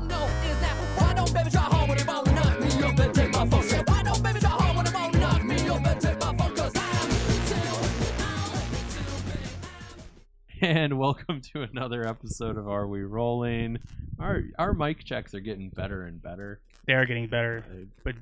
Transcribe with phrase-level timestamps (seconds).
[0.00, 2.98] wanna know is that why don't baby try hard when they wanna knock me up
[2.98, 3.62] and take my phone?
[3.62, 6.36] Say, why don't baby try hard when they wanna knock me up and take my
[6.36, 6.56] phone?
[6.56, 7.10] Cause I'm
[10.62, 13.78] And welcome to another episode of Are We Rolling?
[14.18, 16.60] Our our mic checks are getting better and better.
[16.86, 17.64] They are getting better,
[18.04, 18.14] but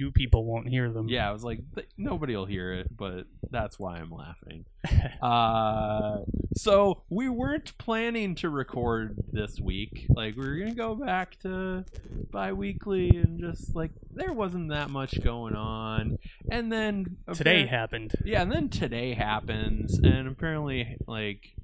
[0.00, 1.08] you people won't hear them.
[1.08, 4.64] Yeah, I was like, th- nobody will hear it, but that's why I'm laughing.
[5.22, 6.20] uh,
[6.56, 10.06] so we weren't planning to record this week.
[10.08, 11.84] Like, we were gonna go back to
[12.30, 16.18] bi-weekly, and just like there wasn't that much going on.
[16.50, 18.12] And then Today happened.
[18.24, 21.54] yeah, and then today happens, and apparently, like,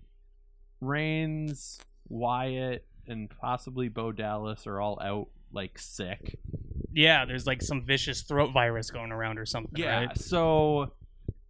[0.81, 6.39] Reigns, Wyatt, and possibly Bo Dallas are all out, like, sick.
[6.97, 9.73] Yeah, there's like some vicious throat virus going around or something.
[9.77, 10.19] Yeah, right?
[10.19, 10.95] so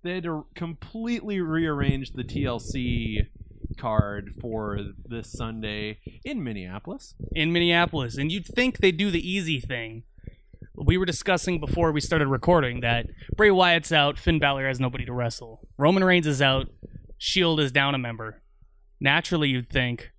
[0.02, 3.28] they had to completely rearrange the TLC
[3.78, 7.14] card for this Sunday in Minneapolis.
[7.34, 10.02] in Minneapolis, and you'd think they'd do the easy thing.
[10.74, 15.04] We were discussing before we started recording that Bray Wyatt's out, Finn Balor has nobody
[15.06, 16.66] to wrestle, Roman Reigns is out,
[17.18, 18.42] Shield is down a member.
[19.00, 20.10] Naturally, you'd think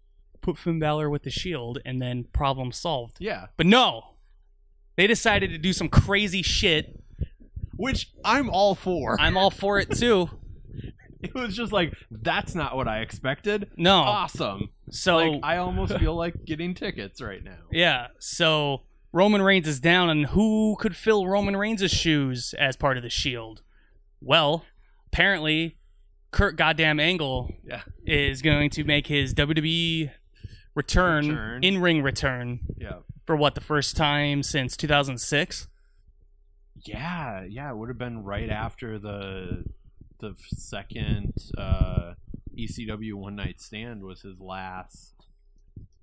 [0.41, 3.17] put Finn Balor with the Shield and then problem solved.
[3.19, 4.13] Yeah, But no,
[4.97, 6.99] they decided to do some crazy shit.
[7.75, 9.15] which I'm all for.
[9.21, 10.29] I'm all for it too.
[11.23, 13.69] it was just like that's not what I expected.
[13.77, 14.69] No, Awesome.
[14.91, 17.57] so Like I almost feel like getting tickets right now.
[17.71, 22.97] Yeah, so Roman Reigns is down, and who could fill Roman Reigns' shoes as part
[22.97, 23.61] of the Shield?
[24.21, 24.65] Well,
[25.07, 25.77] apparently,
[26.31, 27.81] Kurt Goddamn Angle Yeah.
[28.05, 30.11] is going to make his WWE
[30.75, 31.63] return, Return.
[31.63, 32.97] in ring return Yeah.
[33.27, 35.67] For what the first time since 2006.
[36.85, 39.65] Yeah, yeah, it would have been right after the
[40.19, 42.13] the second uh,
[42.57, 45.13] ECW One Night Stand was his last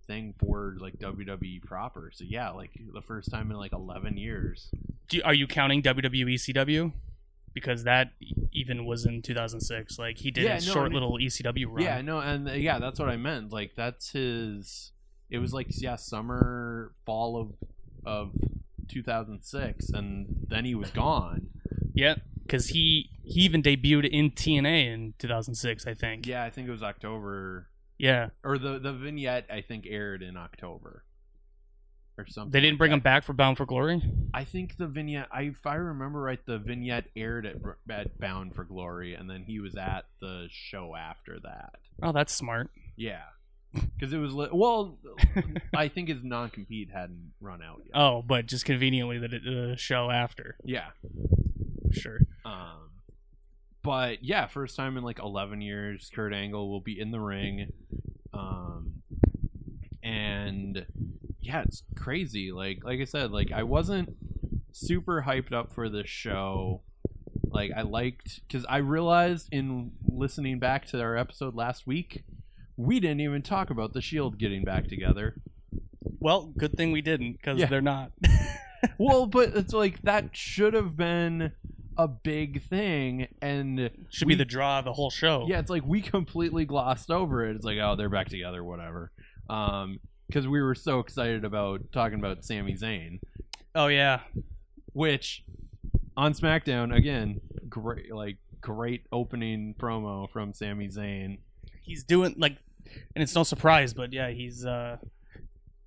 [0.06, 2.10] thing for like WWE proper.
[2.12, 4.70] So yeah, like the first time in like eleven years.
[5.08, 6.92] Do you, are you counting WWE ECW?
[7.52, 8.10] Because that
[8.52, 9.96] even was in 2006.
[9.96, 11.82] Like he did Yeah, his no, I short mean- little ECW run.
[11.84, 13.52] Yeah, no, and uh, yeah, that's what I meant.
[13.52, 14.90] Like that's his.
[15.30, 17.54] It was like yeah, summer, fall of
[18.04, 18.34] of
[18.88, 21.48] 2006, and then he was gone.
[21.94, 22.20] Yep.
[22.42, 26.26] Because he he even debuted in TNA in 2006, I think.
[26.26, 27.68] Yeah, I think it was October,
[27.98, 28.28] Yeah.
[28.44, 31.04] or the the vignette I think aired in October,
[32.18, 32.50] or something.
[32.52, 32.96] They didn't bring that.
[32.96, 34.02] him back for Bound for Glory.
[34.34, 37.56] I think the vignette, I, if I remember right, the vignette aired at,
[37.88, 41.76] at Bound for Glory, and then he was at the show after that.
[42.02, 42.70] Oh, that's smart.
[42.96, 43.22] Yeah,
[43.74, 44.98] because it was li- well,
[45.76, 47.92] I think his non compete hadn't run out yet.
[47.94, 50.56] Oh, but just conveniently that it, the show after.
[50.64, 50.88] Yeah,
[51.92, 52.20] Sure.
[52.44, 52.90] um,
[53.82, 57.70] but yeah, first time in like eleven years, Kurt Angle will be in the ring,
[58.32, 59.02] um,
[60.02, 60.86] and
[61.40, 62.52] yeah, it's crazy.
[62.52, 64.16] Like like I said, like I wasn't
[64.72, 66.82] super hyped up for this show.
[67.46, 72.24] Like I liked because I realized in listening back to our episode last week,
[72.76, 75.36] we didn't even talk about the Shield getting back together.
[76.20, 77.66] Well, good thing we didn't because Yeah.
[77.66, 78.12] they're not.
[78.98, 81.52] well, but it's like that should have been
[81.96, 85.46] a big thing, and Should we- be the draw of the whole show.
[85.48, 87.54] yeah, it's like we completely glossed over it.
[87.56, 89.12] It's like, oh, they're back together, whatever.
[89.48, 93.20] Um, because we were so excited about talking about Sami Zayn,
[93.74, 94.20] Oh yeah.
[94.94, 95.44] which
[96.16, 101.38] on SmackDown again, great, like great opening promo from Sami Zayn.
[101.84, 102.56] He's doing like,
[103.14, 104.96] and it's no surprise, but yeah, he's uh,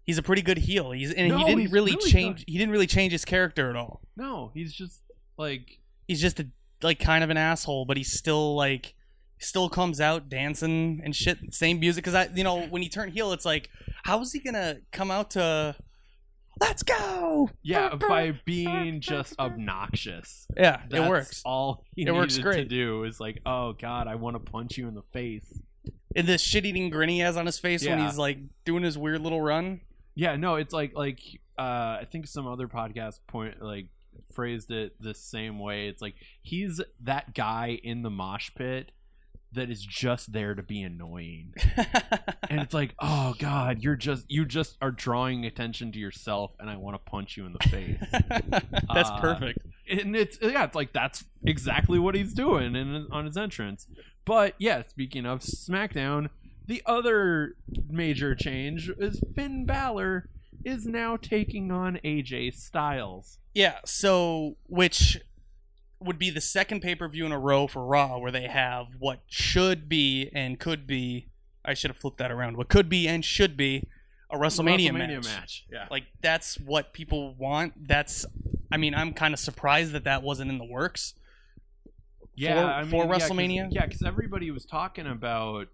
[0.03, 0.91] he's a pretty good heel.
[0.91, 2.43] He's and No, he didn't he's really, really change.
[2.47, 4.01] He didn't really change his character at all.
[4.15, 5.01] No, he's just
[5.37, 6.47] like, He's just a
[6.81, 8.93] like kind of an asshole, but he's still like
[9.39, 11.53] still comes out dancing and shit.
[11.53, 13.69] Same music because I, you know, when he turned heel, it's like,
[14.03, 15.75] how is he gonna come out to?
[16.59, 17.51] Let's go.
[17.61, 20.47] yeah, by being just obnoxious.
[20.57, 21.41] Yeah, That's it works.
[21.45, 22.69] All he It works needed to great.
[22.69, 25.61] do is like, oh god, I want to punch you in the face.
[26.15, 28.05] And the shit-eating grin he has on his face when Yeah.
[28.07, 29.81] he's like doing his weird little run.
[30.15, 31.19] Yeah, no, it's like like
[31.59, 33.87] uh I think some other podcast point like
[34.33, 35.87] phrased it the same way.
[35.89, 38.91] It's like he's that guy in the mosh pit
[39.53, 41.53] that is just there to be annoying.
[42.49, 46.69] And it's like, "Oh god, you're just you just are drawing attention to yourself and
[46.69, 47.97] I want to punch you in the face."
[48.93, 49.59] That's Uh, perfect.
[49.89, 53.85] and it's yeah, it's like that's exactly what he's doing in, on his entrance.
[54.27, 56.29] But yeah, speaking of SmackDown,
[56.67, 57.55] the other
[57.89, 60.27] major change is Finn Balor
[60.65, 63.39] is now taking on AJ Styles.
[63.53, 65.21] Yeah, so which
[66.01, 69.87] would be the second pay-per-view in a row for Raw where they have what should
[69.87, 71.29] be and could be
[71.63, 72.57] I should have flipped that around.
[72.57, 73.87] What could be and should be
[74.29, 75.23] a WrestleMania, WrestleMania match.
[75.23, 75.65] match.
[75.71, 75.87] Yeah.
[75.89, 77.87] Like that's what people want.
[77.87, 78.25] That's
[78.69, 81.13] I mean, I'm kind of surprised that that wasn't in the works.
[82.37, 83.67] Yeah, for- I mean, for yeah, 'cause- WrestleMania?
[83.71, 85.67] Yeah, because everybody was talking about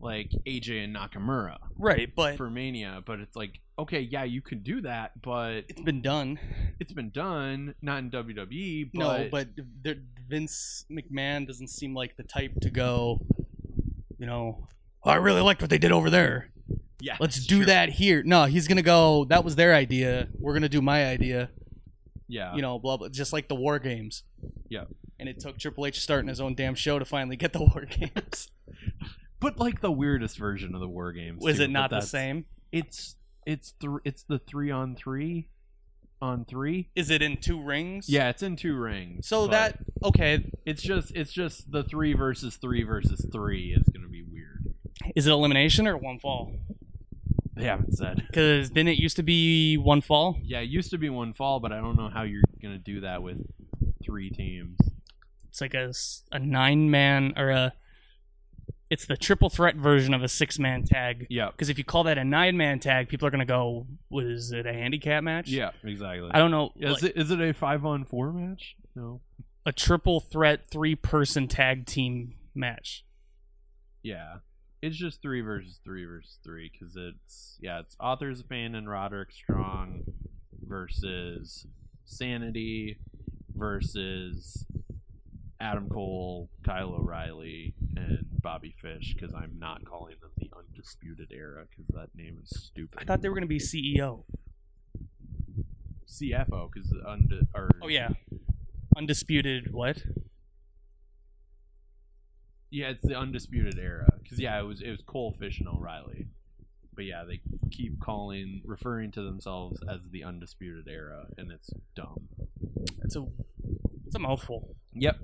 [0.00, 4.62] like AJ and Nakamura Right, but for Mania, but it's like, okay, yeah, you can
[4.62, 6.38] do that, but it's been done.
[6.78, 8.90] it's been done, not in WWE.
[8.94, 9.48] But no, but
[9.82, 9.96] there-
[10.28, 13.20] Vince McMahon doesn't seem like the type to go,
[14.18, 14.68] you know,
[15.02, 16.50] "Oh, I really liked what they did over there.
[17.00, 17.66] yeah, Let's do true.
[17.66, 18.22] that here.
[18.22, 19.24] No, he's gonna go.
[19.24, 20.28] That was their idea.
[20.38, 21.50] We're gonna do my idea.
[22.28, 23.08] Yeah, You know, blah blah.
[23.08, 24.22] Just like the War Games.
[24.68, 24.84] Yeah.
[25.28, 27.84] And it took Triple H starting his own damn show to finally get the War
[27.84, 28.50] Games.
[29.40, 31.44] but like the weirdest version of the War Games.
[31.44, 32.46] Was too, it not the same?
[32.72, 33.16] It's
[33.46, 35.48] it's th- it's the three on three
[36.22, 36.88] on three.
[36.96, 38.08] Is it in two rings?
[38.08, 39.28] Yeah, it's in two rings.
[39.28, 40.50] So that okay?
[40.64, 44.74] it's just it's just the three versus three versus three is gonna be weird.
[45.14, 46.54] Is it elimination or one fall?
[47.54, 48.24] They haven't said.
[48.26, 50.38] Because didn't it used to be one fall?
[50.42, 53.02] Yeah, it used to be one fall, but I don't know how you're gonna do
[53.02, 53.38] that with
[54.02, 54.78] three teams.
[55.58, 55.92] It's like a,
[56.36, 57.72] a nine man or a.
[58.90, 61.26] It's the triple threat version of a six man tag.
[61.28, 64.52] Yeah, Because if you call that a nine man tag, people are gonna go, "Was
[64.52, 66.30] it a handicap match?" yeah, exactly.
[66.32, 66.70] I don't know.
[66.76, 68.76] Is like, it is it a five on four match?
[68.94, 69.20] No.
[69.66, 73.04] a triple threat three person tag team match.
[74.02, 74.36] Yeah,
[74.80, 78.88] it's just three versus three versus three because it's yeah, it's Authors of Pain and
[78.88, 80.04] Roderick Strong
[80.62, 81.66] versus
[82.04, 82.98] Sanity
[83.54, 84.64] versus
[85.60, 91.64] Adam Cole, Kyle O'Reilly, and Bobby Fish because I'm not calling them the Undisputed Era
[91.70, 92.98] because that name is stupid.
[93.00, 94.24] I thought they were gonna be E CEO.
[96.06, 98.10] CFO because unde- or Oh yeah,
[98.96, 99.72] undisputed.
[99.72, 100.02] What?
[102.70, 106.28] yeah, it's the Undisputed Era because yeah, it was it was Cole, Fish, and O'Reilly.
[106.94, 107.40] But yeah, they
[107.70, 112.28] keep calling, referring to themselves as the Undisputed Era, and it's dumb.
[113.04, 113.24] It's a
[114.06, 114.74] it's a mouthful.
[114.94, 115.18] Yep.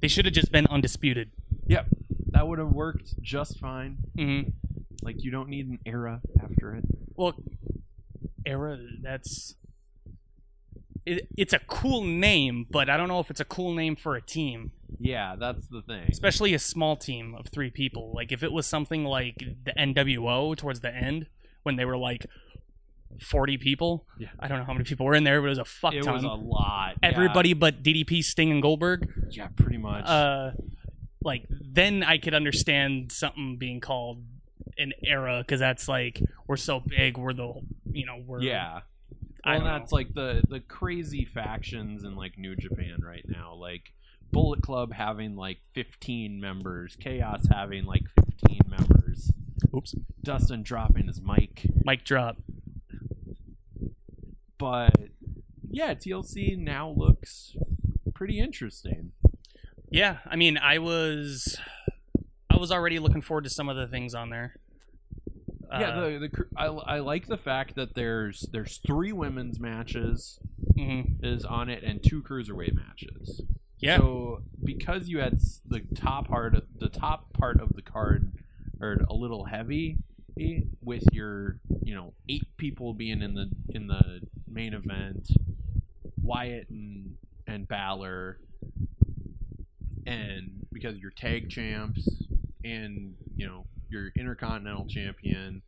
[0.00, 1.30] They should have just been undisputed.
[1.66, 1.86] Yep.
[2.30, 3.98] That would have worked just fine.
[4.16, 4.50] Mm-hmm.
[5.02, 6.84] Like you don't need an era after it.
[7.14, 7.34] Well,
[8.44, 8.78] era.
[9.02, 9.54] That's.
[11.04, 14.16] It, it's a cool name, but I don't know if it's a cool name for
[14.16, 16.02] a team, Yeah, that's the thing.
[16.10, 18.12] especially a small team of three people.
[18.12, 21.26] Like if it was something like the NWO towards the end,
[21.62, 22.26] when they were like
[23.22, 24.06] forty people.
[24.18, 24.28] Yeah.
[24.38, 26.02] I don't know how many people were in there, but it was a fuck It
[26.02, 26.14] ton.
[26.14, 26.94] was a lot.
[27.02, 27.10] Yeah.
[27.10, 29.10] Everybody but DDP, Sting, and Goldberg.
[29.30, 30.04] Yeah, pretty much.
[30.06, 30.52] uh
[31.22, 34.22] like then i could understand something being called
[34.78, 37.52] an era because that's like we're so big we're the
[37.90, 38.80] you know we're yeah.
[39.44, 43.54] Well, don't that's like the the crazy factions in like New Japan right now.
[43.54, 43.92] Like
[44.32, 48.02] Bullet Club having like 15 members, Chaos having like
[48.40, 49.30] 15 members,
[49.74, 51.62] oops Dustin dropping his mic.
[51.84, 52.36] mic drop
[54.58, 54.94] But
[55.68, 57.56] yeah, TLC now looks
[58.14, 59.12] pretty interesting.
[59.90, 61.58] yeah i mean i was
[62.50, 64.56] i was already looking forward to some of the things on there
[65.70, 70.38] yeah, Uh, the, the I, I like the fact that there's there's three women's matches
[70.76, 71.16] mhm.
[71.22, 73.42] is on it and two cruiserweight matches.
[73.78, 78.32] yeah So because you had the top part, of, the top part of the card,
[78.80, 79.98] are a little heavy,
[80.40, 85.28] eh, with your you know eight people being in the in the main event,
[86.22, 87.16] Wyatt and
[87.46, 88.38] and Balor,
[90.06, 92.08] and because you're tag champs
[92.64, 95.62] and you know your intercontinental champion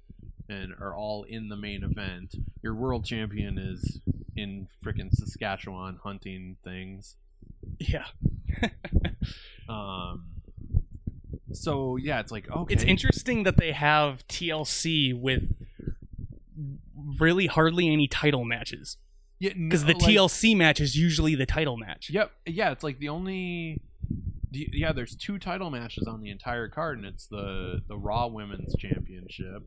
[0.49, 4.01] and are all in the main event, your world champion is
[4.37, 7.17] in freaking Saskatchewan hunting things.
[7.79, 8.07] yeah
[9.69, 10.38] Um.
[11.53, 15.43] So yeah, it's like okay, it's interesting that they have tlc with
[17.19, 18.97] really hardly any title matches
[19.39, 22.11] Yeah, because the TLC match is usually the title match.
[22.11, 22.33] Yep.
[22.47, 23.81] Yeah, it's like the only.
[24.51, 28.27] the- Yeah, there's two title matches on the entire card, and it's the the Raw
[28.27, 29.63] Women's Championship,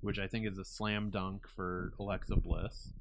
[0.00, 2.92] which I think is a slam dunk for Alexa Bliss,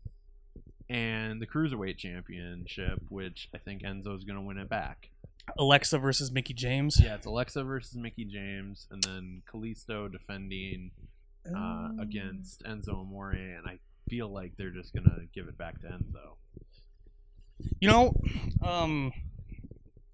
[0.90, 5.10] and the Cruiserweight Championship, which I think Enzo's going to win it back.
[5.58, 7.00] Alexa versus Mickie James.
[7.02, 10.92] Yeah, it's Alexa versus Mickie James, and then Kalisto defending
[11.56, 15.88] uh, against Enzo Amore, and I feel like they're just gonna give it back to
[15.88, 16.38] Enzo.
[17.80, 18.14] You know,
[18.62, 19.12] um,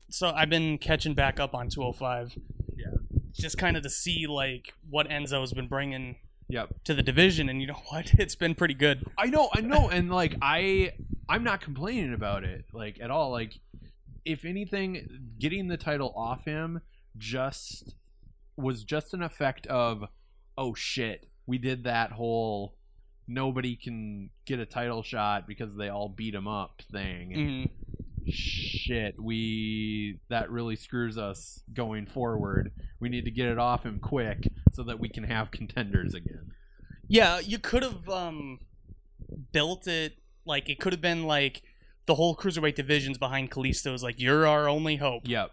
[0.09, 2.37] so I've been catching back up on 205.
[2.77, 2.85] Yeah.
[3.33, 6.15] Just kind of to see like what Enzo's been bringing
[6.51, 6.83] Yep.
[6.85, 8.11] to the division, and you know what?
[8.19, 9.05] It's been pretty good.
[9.17, 10.93] I know, I know, and like I,
[11.29, 13.29] I'm not complaining about it like at all.
[13.31, 13.53] Like,
[14.29, 16.81] if anything, getting the title off him
[17.17, 17.95] just
[18.55, 20.03] was just an effect of,
[20.57, 22.75] oh shit, we did that whole
[23.27, 27.31] nobody can get a title shot because they all beat him up thing.
[27.31, 28.31] Mhm.
[28.31, 32.71] Shit, we that really screws us going forward.
[32.99, 36.51] We need to get it off him quick so that we can have contenders again.
[37.07, 38.59] Yeah, you could have um,
[39.51, 41.61] built it like it could have been like
[42.09, 45.27] the whole cruiserweight division's behind Kalisto is like you're our only hope.
[45.27, 45.51] Yep.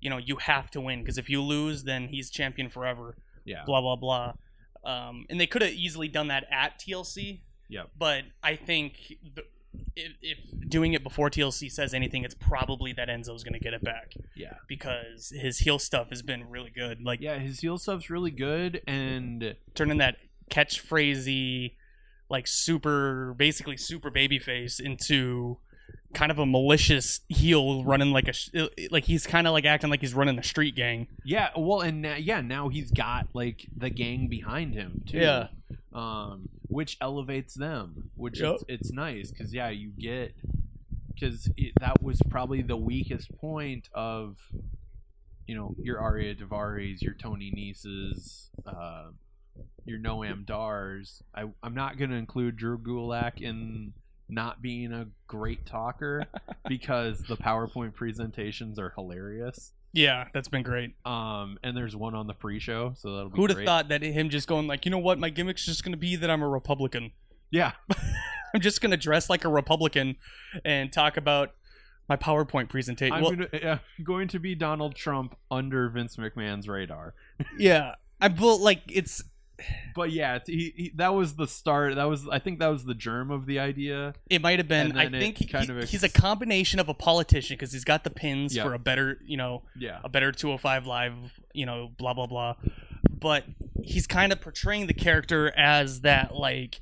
[0.00, 3.16] You know, you have to win because if you lose, then he's champion forever.
[3.44, 3.64] Yeah.
[3.66, 4.32] Blah blah blah.
[4.82, 7.40] Um, and they could have easily done that at TLC.
[7.68, 7.90] Yep.
[7.98, 8.94] But I think
[9.34, 9.42] the,
[9.94, 10.38] if, if
[10.70, 14.14] doing it before TLC says anything, it's probably that Enzo's going to get it back
[14.34, 14.54] Yeah.
[14.66, 17.04] because his heel stuff has been really good.
[17.04, 20.16] Like Yeah, his heel stuff's really good and turning that
[20.50, 21.74] catchphrasey,
[22.30, 25.58] like super, basically super babyface into
[26.14, 30.00] kind of a malicious heel running like a like he's kind of like acting like
[30.00, 31.06] he's running a street gang.
[31.24, 35.18] Yeah, well, and now, yeah, now he's got like the gang behind him too.
[35.18, 35.48] Yeah.
[35.92, 38.54] um, which elevates them, which Yep.
[38.54, 40.34] it's, it's nice because yeah, you get
[41.14, 41.50] because
[41.80, 44.36] that was probably the weakest point of
[45.46, 49.10] you know your Ariya Daivaris, your Tony Neses, uh,
[49.84, 51.22] your Noam Dars.
[51.34, 53.92] I I'm not gonna include Drew Gulak in
[54.30, 56.26] not being a great talker
[56.68, 59.72] because the PowerPoint presentations are hilarious.
[59.92, 60.94] Yeah, that's been great.
[61.04, 64.30] Um, and there's one on the pre-show, so that'll be Who'd have thought that him
[64.30, 67.12] just going like, you know what, my gimmick's just gonna be that I'm a Republican.
[67.50, 67.72] Yeah,
[68.54, 70.16] I'm just gonna dress like a Republican
[70.64, 71.54] and talk about
[72.08, 73.14] my PowerPoint presentation.
[73.14, 77.14] I'm Well, gonna, yeah, going to be Donald Trump under Vince McMahon's radar.
[77.58, 79.22] yeah, I well, like it's
[79.94, 81.94] But yeah, he, he, that was the start.
[81.96, 84.14] That was, I think, that was the germ of the idea.
[84.28, 84.96] It might have been.
[84.96, 88.54] I think he- ex- he's a combination of a politician because he's got the pins
[88.56, 88.64] Yeah.
[88.64, 91.14] for a better, you know, Yeah, a better 205 live,
[91.52, 92.54] you know, blah blah blah.
[93.10, 93.44] But
[93.82, 96.80] he's kind of portraying the character as that like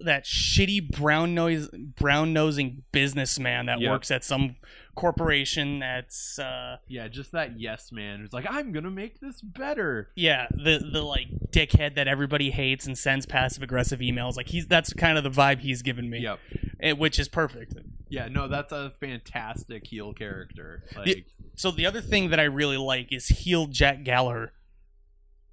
[0.00, 3.90] that shitty brown nose brown nosing businessman that Yeah.
[3.90, 4.56] works at some
[4.94, 10.10] corporation that's uh yeah, just that yes man who's like, I'm gonna make this better.
[10.16, 14.66] yeah the the like dickhead that everybody hates and sends passive aggressive emails like he's
[14.66, 16.38] that's kind of the vibe he's given me Yep.
[16.80, 17.74] eh, which is perfect
[18.08, 20.84] Yeah, no, that's a fantastic heel character.
[20.96, 21.14] Like, Yeah.
[21.56, 24.52] so the other thing that i really like is heel jack gallagher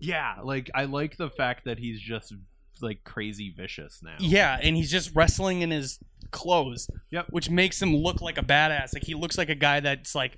[0.03, 2.33] yeah, like I like the fact that he's just
[2.81, 4.15] like crazy vicious now.
[4.19, 5.99] Yeah, and he's just wrestling in his
[6.31, 6.89] clothes.
[7.11, 7.27] Yep.
[7.29, 8.93] Which makes him look like a badass.
[8.93, 10.35] Like he looks like a guy that's like,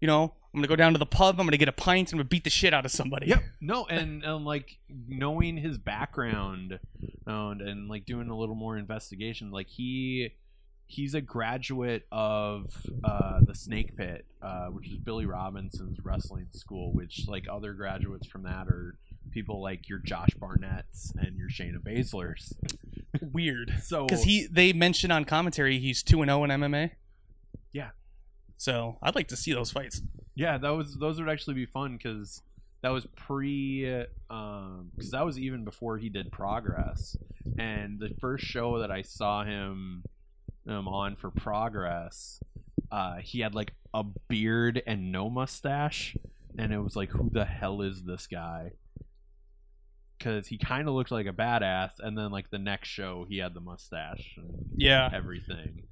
[0.00, 1.40] you know, I'm gonna go down to the pub.
[1.40, 2.10] I'm gonna get a pint.
[2.10, 3.28] and I'm gonna beat the shit out of somebody.
[3.28, 3.42] Yep.
[3.60, 6.78] No, and, and like knowing his background
[7.26, 10.34] and, and like doing a little more investigation, like he
[10.86, 12.66] he's a graduate of
[13.02, 16.92] uh, the Snake Pit, uh, which is Billy Robinson's wrestling school.
[16.92, 18.98] Which like other graduates from that are
[19.32, 22.54] people like your Josh Barnett's and your Shayna Baszler's.
[23.32, 23.74] Weird.
[23.82, 26.92] So Because he, they mentioned on commentary he's two and zero in MMA.
[27.72, 27.90] Yeah.
[28.56, 30.02] So I'd like to see those fights.
[30.34, 32.42] Yeah, that was those would actually be fun because
[32.82, 37.16] that was pre, um, because that was even before he did Progress,
[37.58, 40.02] and the first show that I saw him
[40.68, 42.40] um, on for Progress,
[42.90, 46.16] uh, he had like a beard and no mustache,
[46.58, 48.72] and it was like, who the hell is this guy?
[50.22, 53.38] Because he kind of looked like a badass, and then like the next show, he
[53.38, 55.10] had the mustache and Yeah.
[55.12, 55.82] everything.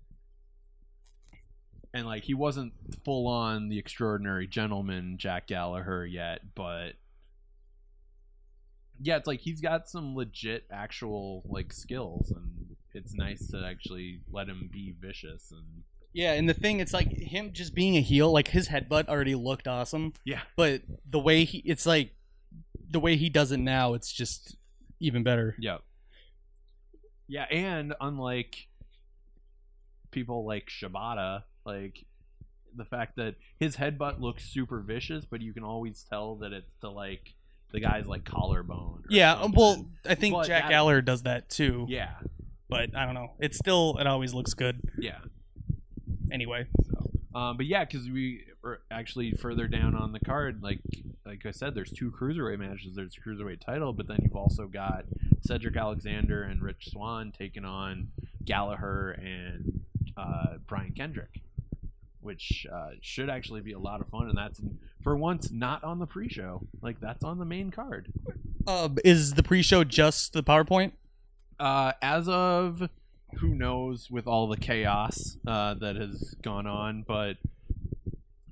[1.93, 2.73] And like he wasn't
[3.05, 6.93] full on the extraordinary gentleman Jack Gallagher yet, but
[9.03, 14.21] yeah, it's like he's got some legit actual like skills and it's nice to actually
[14.31, 15.83] let him be vicious and
[16.13, 18.31] Yeah, and the thing, it's like him just being a heel.
[18.31, 20.13] Like his headbutt already looked awesome.
[20.25, 20.43] Yeah.
[20.57, 22.13] But the way he, it's like
[22.91, 23.95] the way he does it now.
[23.95, 24.57] It's just
[24.99, 25.57] even better.
[25.59, 25.79] Yeah.
[27.29, 28.67] Yeah, and unlike
[30.11, 32.05] people like Shibata, like
[32.77, 36.73] the fact that his headbutt looks super vicious, but you can always tell that it's
[36.81, 37.35] to like
[37.73, 39.05] the guy's like collarbone.
[39.09, 39.41] Yeah.
[39.41, 39.55] something.
[39.57, 41.87] Well, I think But Jack Gallagher does that too.
[41.89, 42.15] yeah,
[42.69, 43.31] But I don't know.
[43.39, 44.81] It still, it always looks good.
[44.99, 45.19] yeah.
[46.33, 46.67] Anyway.
[47.35, 50.81] Um, but yeah, because we are actually further down on the card, like
[51.27, 52.95] like I said, there's two cruiserweight matches.
[52.95, 55.05] There's a cruiserweight title, but then you've also got
[55.43, 58.09] Cedric Alexander and Rich Swann taking on
[58.45, 59.85] Gallagher and
[60.17, 61.41] uh, Brian Kendrick,
[62.21, 64.29] which uh, should actually be a lot of fun.
[64.29, 64.61] And that's
[65.03, 66.63] for once not on the pre-show.
[66.83, 68.13] Like that's on the main card.
[68.67, 70.93] Uh, is the pre-show just the PowerPoint?
[71.59, 72.89] Uh, as of
[73.39, 77.37] who knows with all the chaos uh, that has gone on, but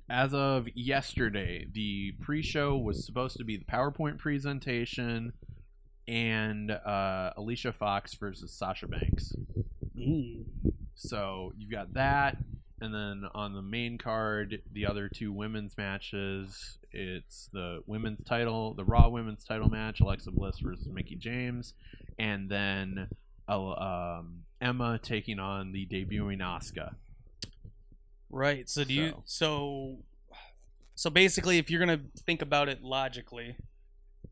[0.09, 5.33] as of yesterday, the pre-show was supposed to be the PowerPoint presentation
[6.07, 9.33] and uh, Alicia Fox versus Sasha Banks.
[9.97, 10.45] Mm.
[10.95, 12.37] So you've got that,
[12.81, 16.77] and then on the main card, the other two women's matches.
[16.91, 21.73] It's the women's title, the Raw women's title match, Alexa Bliss versus Mickie James,
[22.17, 23.07] and then
[23.47, 26.95] uh, um, Emma taking on the debuting Asuka.
[28.29, 28.69] Right.
[28.69, 30.03] So do you So- so
[30.95, 33.55] so basically if you're gonna think about it logically,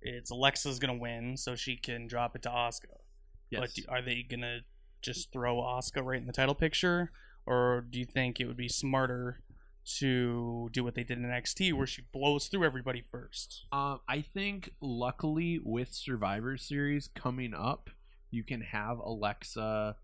[0.01, 2.97] it's Alexa's gonna win, so she can drop it to Asuka.
[3.51, 4.61] But do, are they gonna
[5.01, 7.11] just throw Asuka right in the title picture,
[7.45, 9.41] or do you think it would be smarter
[9.99, 13.65] to do what they did in NXT, where she blows through everybody first?
[13.71, 17.89] Um, I think luckily with Survivor Series coming up,
[18.29, 19.95] you can have Alexa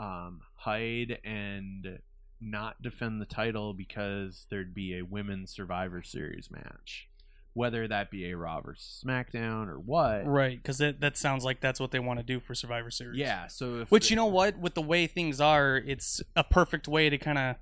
[0.00, 1.98] um, hide and
[2.40, 7.08] not defend the title because there'd be a women's Survivor Series match,
[7.54, 10.26] whether that be a Raw versus SmackDown or what.
[10.26, 13.18] Right, because that that sounds like that's what they want to do for Survivor Series.
[13.18, 13.46] Yeah.
[13.48, 17.10] So if Which you know what, with the way things are, it's a perfect way
[17.10, 17.56] to kind of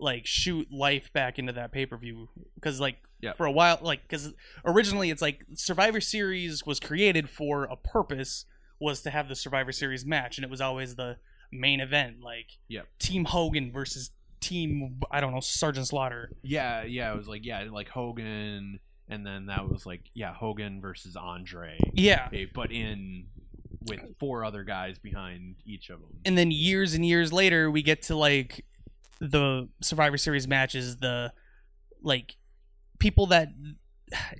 [0.00, 2.28] like shoot life back into that pay per view.
[2.54, 3.36] Because like Yep.
[3.36, 4.32] for a while, like because
[4.64, 8.44] originally it's like Survivor Series was created for a purpose,
[8.78, 11.16] was to have the Survivor Series match, and it was always the
[11.50, 12.86] main event, like Yep.
[12.98, 16.30] Team Hogan versus Team I don't know Sergeant Slaughter.
[16.42, 18.78] yeah, yeah, it was like yeah, like Hogan,
[19.08, 23.26] and then that was like yeah, Hogan versus Andre, Yeah, but in
[23.88, 26.10] with four other guys behind each of them.
[26.24, 28.64] and then years and years later we get to like
[29.20, 31.32] the survivor series matches the
[32.02, 32.36] like
[32.98, 33.48] people that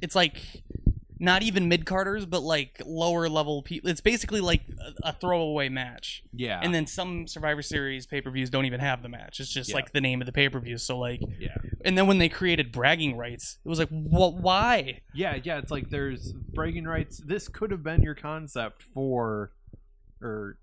[0.03, 0.43] it's like
[1.21, 4.63] not even mid carders but like lower level people it's basically like
[5.05, 9.09] a, a throwaway match Yeah, and then some survivor series pay-per-views don't even have the
[9.09, 9.77] match it's just Yeah.
[9.77, 11.57] like the name of the pay-per-view so like yeah.
[11.85, 15.71] and then when they created bragging rights it was like what why Yeah, yeah, it's
[15.71, 17.19] like there's bragging rights.
[17.25, 19.53] This could have been your concept for,
[20.23, 20.59] or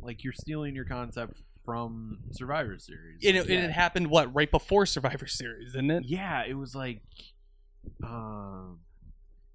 [0.00, 3.18] like you're stealing your concept from Survivor Series.
[3.22, 3.64] it, Like, it, yeah.
[3.64, 7.00] it happened what right before survivor series didn't it yeah, it was like,
[8.04, 8.78] um,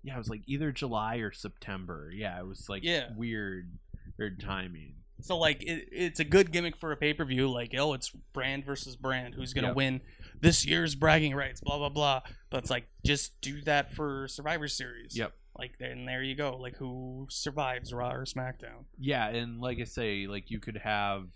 [0.03, 2.11] yeah, it was like either July or September.
[2.13, 3.09] Yeah, it was like Yeah.
[3.15, 3.71] weird,
[4.17, 4.95] weird timing.
[5.21, 7.49] So like it, it's a good gimmick for a pay per view.
[7.49, 9.35] Like oh, it's brand versus brand.
[9.35, 9.75] Who's gonna Yep.
[9.75, 10.01] win
[10.41, 11.61] this year's bragging rights?
[11.61, 12.21] Blah blah blah.
[12.49, 15.15] But it's like just do that for Survivor Series.
[15.17, 15.33] Yep.
[15.57, 16.57] Like then there you go.
[16.57, 18.85] Like who survives Raw or SmackDown?
[18.99, 21.27] Yeah, and like I say, like you could have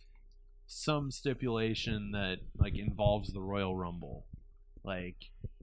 [0.66, 4.26] some stipulation that like involves the Royal Rumble,
[4.84, 5.16] like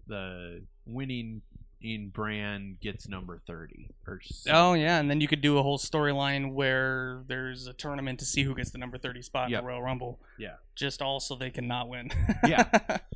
[0.07, 1.43] the winning
[1.85, 5.63] in brand gets number thirty or some- Oh yeah, and then you could do a
[5.63, 9.59] whole storyline where there's a tournament to see who gets the number thirty spot Yep.
[9.61, 10.19] in the Royal Rumble.
[10.39, 10.55] Yeah.
[10.75, 12.11] Just all so they can not win.
[12.49, 12.99] Yeah.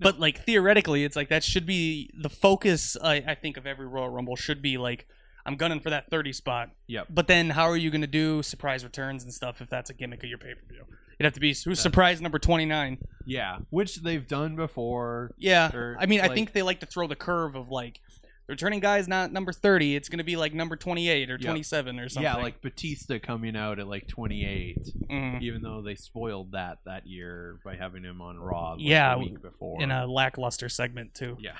[0.00, 2.96] But like theoretically, it's like that should be the focus.
[3.02, 5.08] I, I think of every Royal Rumble should be like
[5.44, 6.70] I'm gunning for that 30 spot.
[6.86, 7.08] Yep.
[7.10, 9.94] But then how are you going to do surprise returns and stuff if that's a
[9.94, 10.84] gimmick of your pay per view?
[11.18, 12.98] It'd have to be who's surprise number 29.
[13.26, 15.34] Yeah, which they've done before.
[15.36, 15.74] Yeah.
[15.74, 18.00] Or, I mean, I think they like to throw the curve of like
[18.46, 19.96] the returning guy is not number 30.
[19.96, 21.40] It's going to be like number 28 or Yep.
[21.42, 22.22] 27 or something.
[22.22, 24.78] Yeah, like Batista coming out at like 28,
[25.10, 25.42] Mhm.
[25.42, 28.72] even though they spoiled that that year by having him on Raw.
[28.72, 29.82] Like, Yeah, the week before.
[29.82, 31.36] in a lackluster segment too.
[31.40, 31.56] yeah.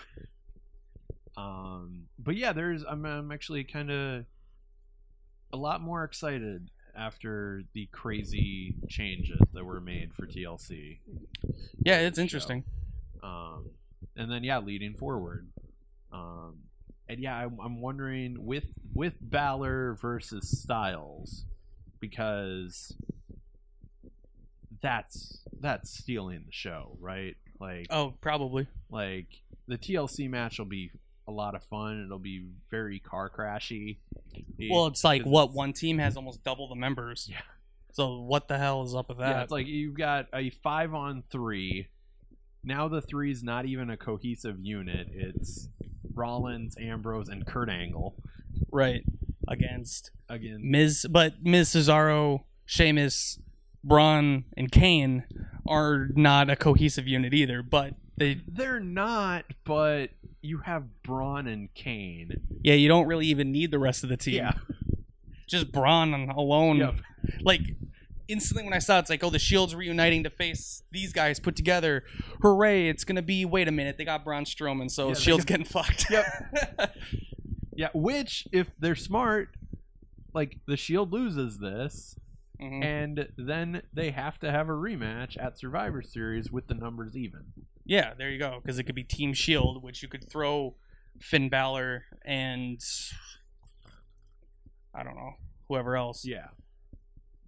[1.37, 4.25] Um, but yeah, there's I'm I'm actually kind of
[5.53, 10.99] a lot more excited after the crazy changes that were made for TLC.
[11.85, 12.65] Yeah, it's interesting.
[13.23, 13.71] Um,
[14.17, 15.49] and then yeah, leading forward.
[16.13, 16.59] Um,
[17.09, 21.45] and yeah, I'm, I'm wondering with with Balor versus Styles
[22.01, 22.95] because
[24.81, 27.37] that's that's stealing the show, right?
[27.61, 28.67] Like Oh, probably.
[28.91, 29.27] like
[29.67, 30.91] the TLC match will be
[31.29, 32.03] a lot of fun.
[32.05, 33.99] It'll be very car crashy.
[34.71, 37.29] Well, it's like what one team has almost double the members.
[37.31, 37.37] Yeah.
[37.93, 39.29] So what the hell is up with that?
[39.29, 41.89] Yeah, it's like you've got a five on three.
[42.65, 45.09] Now the three is not even a cohesive unit.
[45.13, 45.69] It's
[46.15, 48.17] Rollins, Ambrose, and Kurt Angle
[48.73, 49.05] right
[49.47, 50.61] against again.
[50.63, 53.39] Miz, but Miz Cesaro, Sheamus,
[53.85, 55.25] Braun, and Kane
[55.67, 57.63] are not a cohesive unit either.
[57.63, 60.11] But they, They're not, but
[60.49, 62.33] you have Braun and Kane.
[62.63, 64.37] yeah, you don't really even need the rest of the team.
[64.37, 64.53] Yeah.
[65.49, 66.79] just Braun alone.
[66.79, 66.95] Yep.
[67.43, 67.61] Like
[68.29, 71.41] instantly when I saw it, it's like, oh, the Shield's reuniting to face these guys
[71.41, 72.05] put together.
[72.43, 72.89] Hooray!
[72.89, 73.45] It's gonna be.
[73.45, 76.07] Wait a minute, they got Braun Strowman, so Yeah, Shield's got- getting fucked.
[76.11, 76.27] Yep.
[77.77, 79.51] Yeah, which if they're smart,
[80.35, 82.17] like the Shield loses this,
[82.61, 82.83] Mhm.
[82.85, 87.45] and then they have to have a rematch at Survivor Series with the numbers even.
[87.89, 88.61] Yeah, there you go.
[88.63, 90.77] Because it could be Team Shield, which you could throw
[91.21, 92.81] Finn Balor and
[94.95, 95.33] I don't know
[95.69, 96.25] whoever else.
[96.25, 96.49] Yeah.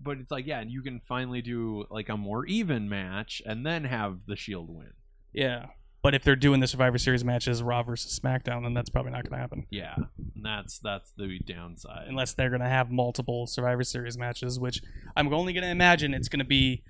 [0.00, 3.64] But it's like, yeah, and you can finally do like a more even match and
[3.64, 4.94] then have the Shield win.
[5.32, 5.66] Yeah.
[6.02, 9.22] But if they're doing the Survivor Series matches Raw versus SmackDown, then that's probably not
[9.22, 9.66] going to happen.
[9.68, 12.06] Yeah, and that's that's the downside.
[12.08, 14.80] Unless they're going to have multiple Survivor Series matches, which
[15.14, 16.84] I'm only going to imagine it's going to be.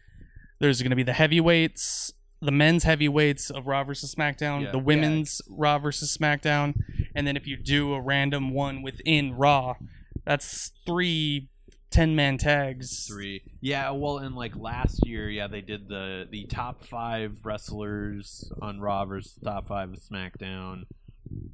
[0.60, 4.70] There's going to be the heavyweights, the men's heavyweights of Raw versus SmackDown, Yeah.
[4.70, 6.74] the women's Raw versus SmackDown,
[7.14, 9.76] and then if you do a random one within Raw,
[10.24, 11.48] that's three
[11.90, 13.06] 10 man tags.
[13.08, 13.42] three.
[13.60, 18.80] Yeah, well, in like last year, yeah, they did the the top five wrestlers on
[18.80, 20.84] Raw versus top five of SmackDown.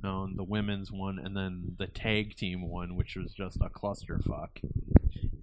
[0.04, 4.48] Um, the women's one, and then the tag team one, which was just a clusterfuck.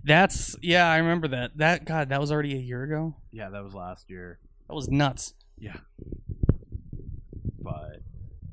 [0.04, 1.58] That's yeah, I remember that.
[1.58, 3.16] That God, that was already a year ago.
[3.32, 4.40] Yeah, that was last year.
[4.74, 5.36] That was nuts.
[5.60, 5.76] Yeah.
[7.60, 8.02] But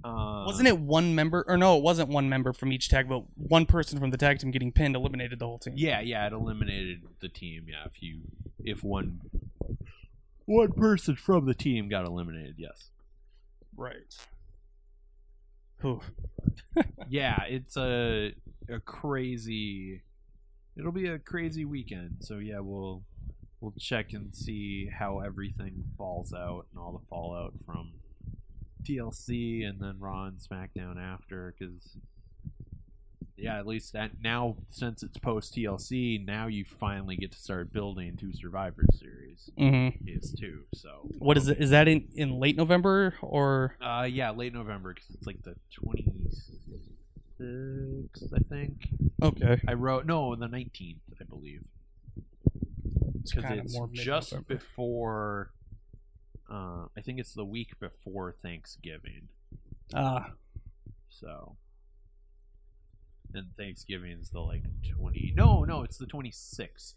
[0.04, 3.22] uh, Wasn't it one member or no, it wasn't one member from each tag, but
[3.36, 5.72] one person from the tag team getting pinned eliminated the whole team.
[5.78, 7.64] Yeah, yeah, it eliminated the team.
[7.70, 8.20] Yeah, if you
[8.62, 9.22] if one
[10.44, 12.90] one person from the team got eliminated, yes.
[13.74, 14.14] Right.
[15.80, 16.02] Whew.
[17.08, 18.34] yeah, it's a
[18.68, 20.02] a crazy.
[20.76, 22.16] It'll be a crazy weekend.
[22.20, 23.04] So yeah, we'll
[23.60, 27.92] we'll check and see how everything falls out and all the fallout from
[28.84, 31.54] TLC and then Raw and SmackDown after.
[31.58, 31.96] Because
[33.36, 37.72] yeah, at least that now since it's post TLC, now you finally get to start
[37.72, 40.06] building to Survivor Series Mm-hmm.
[40.08, 40.64] is too.
[40.74, 41.58] So What is it?
[41.60, 45.54] Is that in, in late November or Uh, yeah, late November because it's like the
[45.72, 46.12] twenty
[47.38, 48.88] sixth, I think.
[49.22, 49.60] okay?
[49.66, 51.62] I wrote no, the nineteenth, I believe,
[53.22, 55.50] because it's just before.
[56.50, 59.28] Uh, I think it's the week before Thanksgiving.
[59.94, 60.32] Ah,
[61.08, 61.56] So,
[63.32, 64.64] and Thanksgiving's the like
[64.96, 65.32] twenty.
[65.36, 66.94] No, no, it's the twenty sixth.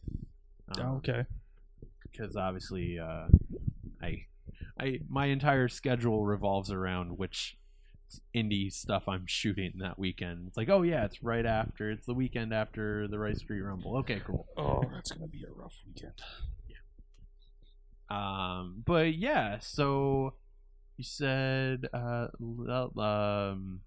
[0.80, 1.26] oh, okay.
[2.12, 3.28] because obviously uh,
[4.02, 4.26] I
[4.80, 7.58] I my entire schedule revolves around which
[8.36, 10.46] indie stuff I'm shooting that weekend.
[10.48, 11.92] It's like, oh yeah, it's right after.
[11.92, 13.98] It's the weekend after the Rice Street Rumble.
[13.98, 14.48] Okay, cool.
[14.58, 16.14] Oh, that's gonna be a rough weekend.
[16.68, 16.78] Yeah.
[18.10, 20.34] Um, but yeah, so
[20.98, 22.28] you said uh,
[23.00, 23.82] um,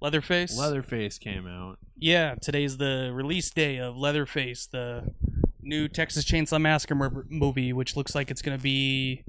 [0.00, 0.56] Leatherface.
[0.58, 1.78] Leatherface came out.
[1.96, 5.14] Yeah, today's the release day of Leatherface, the
[5.62, 9.24] new Texas Chainsaw Massacre movie, which looks like it's gonna be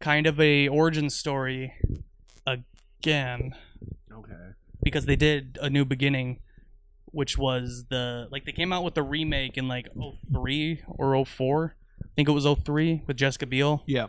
[0.00, 1.72] kind of a origin story
[3.06, 3.54] again.
[4.12, 4.34] Okay.
[4.82, 6.40] because they did a new beginning
[7.12, 9.88] which was the like they came out with the remake in like
[10.32, 14.06] 03 or 04 i think it was 03 with jessica biel Yeah.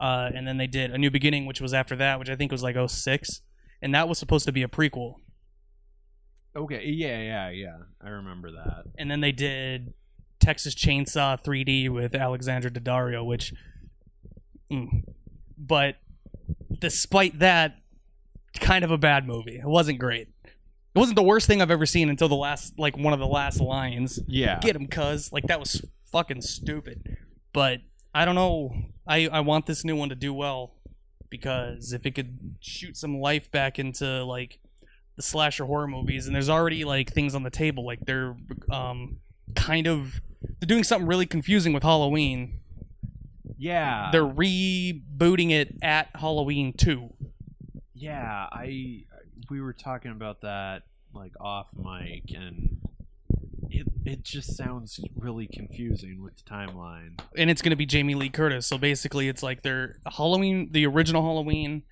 [0.00, 2.50] uh, and then they did a new beginning which was after that which i think
[2.50, 3.42] was like 06
[3.82, 5.14] and that was supposed to be a prequel
[6.56, 6.86] Okay.
[6.86, 7.20] Yeah.
[7.20, 7.50] Yeah.
[7.50, 7.76] Yeah.
[8.04, 8.84] I remember that.
[8.98, 9.92] and then they did
[10.40, 13.52] texas chainsaw 3d with alexandra daddario which
[14.72, 15.04] mm.
[15.56, 15.96] but
[16.80, 17.77] despite that
[18.58, 19.56] kind of a bad movie.
[19.56, 20.28] It wasn't great.
[20.44, 23.26] It wasn't the worst thing i've ever seen until the last like one of the
[23.26, 24.18] last lines.
[24.26, 24.58] Yeah.
[24.60, 25.32] get him cuz.
[25.32, 27.16] Like that was fucking stupid.
[27.52, 27.80] But
[28.14, 28.74] i don't know.
[29.06, 30.74] I i want this new one to do well
[31.30, 34.58] because if it could shoot some life back into like
[35.16, 38.36] the slasher horror movies and there's already like things on the table like they're
[38.70, 39.18] um
[39.54, 40.20] kind of
[40.60, 42.60] they're doing something really confusing with halloween.
[43.60, 44.10] Yeah.
[44.12, 47.12] they're rebooting it at halloween 2
[47.98, 49.04] Yeah, I
[49.50, 50.82] we were talking about that
[51.14, 52.80] like off mic and
[53.70, 57.20] it it just sounds really confusing with the timeline.
[57.36, 58.66] and it's going to be Jamie Lee Curtis.
[58.66, 61.82] So basically, it's like their Halloween, the original Halloween,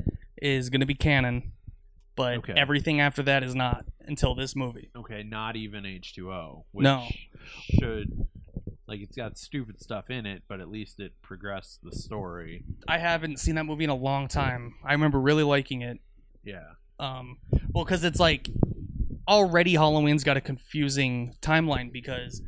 [0.41, 1.53] is going to be canon,
[2.15, 2.55] but Okay.
[2.57, 4.91] everything after that is not until this movie.
[4.97, 7.07] Okay, not even H2O, which No.
[7.79, 8.27] should
[8.89, 12.65] like it's got stupid stuff in it, but at least it progressed the story.
[12.87, 14.75] I haven't seen that movie in a long time.
[14.85, 15.99] I remember really liking it.
[16.45, 16.73] Yeah.
[16.99, 17.39] Um,
[17.73, 18.49] well, because it's like
[19.29, 22.43] already Halloween's got a confusing timeline because.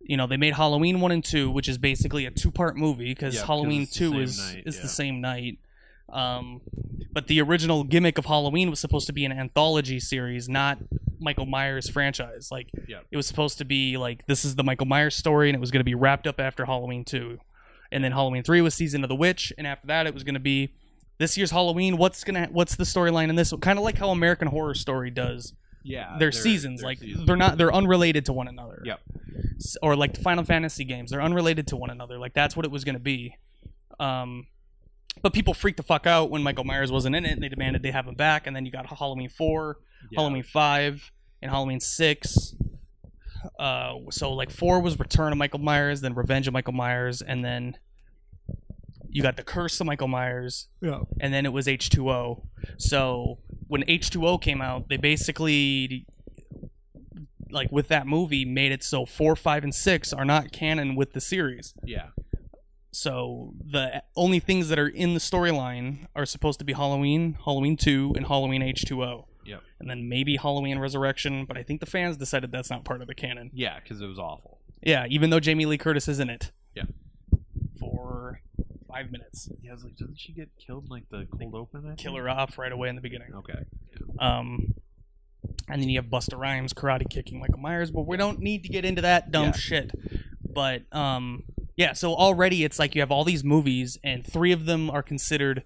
[0.00, 3.34] You know, they made Halloween one and two, which is basically a two-part movie because
[3.34, 4.82] Yeah, Halloween two is night, is yeah.
[4.82, 5.58] the same night.
[6.10, 6.62] Um,
[7.12, 10.78] but the original gimmick of Halloween was supposed to be an anthology series, not
[11.20, 12.48] Michael Myers franchise.
[12.50, 13.00] Like Yeah.
[13.10, 15.70] it was supposed to be like this is the Michael Myers story, and it was
[15.70, 17.38] going to be wrapped up after Halloween two,
[17.92, 20.34] and then Halloween three was season of the witch, and after that it was going
[20.34, 20.72] to be
[21.18, 21.96] this year's Halloween.
[21.96, 23.52] What's gonna what's the storyline in this?
[23.60, 25.52] Kind of like how American Horror Story does
[25.82, 26.16] Yeah.
[26.18, 26.82] their seasons.
[26.82, 27.26] like seasons.
[27.26, 28.80] they're not they're unrelated to one another.
[28.84, 29.00] Yep.
[29.82, 32.18] Or like the Final Fantasy games, they're unrelated to one another.
[32.18, 33.34] Like that's what it was going to be.
[33.98, 34.46] Um,
[35.22, 37.32] but people freaked the fuck out when Michael Myers wasn't in it.
[37.32, 39.78] and They demanded they have him back, and then you got Halloween four,
[40.10, 40.20] Yeah.
[40.20, 41.10] Halloween five,
[41.42, 42.54] and Halloween six.
[43.58, 47.44] uh, so like four was Return of Michael Myers, then Revenge of Michael Myers, and
[47.44, 47.74] then
[49.10, 51.00] you got the Curse of Michael Myers, Yeah.
[51.20, 52.46] and then it was H2O.
[52.78, 56.06] So when H2O came out, they basically
[57.50, 61.12] like with that movie made it so 4, 5 and 6 are not canon with
[61.14, 61.72] the series.
[61.82, 62.08] Yeah.
[62.90, 67.76] So the only things that are in the storyline are supposed to be Halloween, Halloween
[67.76, 69.26] 2 and Halloween H2O.
[69.44, 69.62] Yep.
[69.80, 73.06] And then maybe Halloween Resurrection, but I think the fans decided that's not part of
[73.08, 73.50] the canon.
[73.54, 74.58] Yeah, because it was awful.
[74.82, 76.50] Yeah, even though Jamie Lee Curtis is in it.
[76.74, 76.84] Yeah.
[77.78, 78.40] For
[78.88, 79.48] 5 minutes.
[79.62, 81.84] Yeah, I was like, doesn't she get killed in like the cold open?
[81.90, 82.22] I Kill think?
[82.22, 83.34] her off right away in the beginning.
[83.34, 83.64] Okay.
[84.18, 84.74] Um,
[85.68, 88.68] and then you have Busta Rhymes karate kicking Michael Myers, but we don't need to
[88.68, 89.52] get into that dumb Yeah.
[89.52, 89.90] shit.
[90.52, 91.44] But um,
[91.76, 95.02] yeah, so already it's like you have all these movies, and three of them are
[95.02, 95.64] considered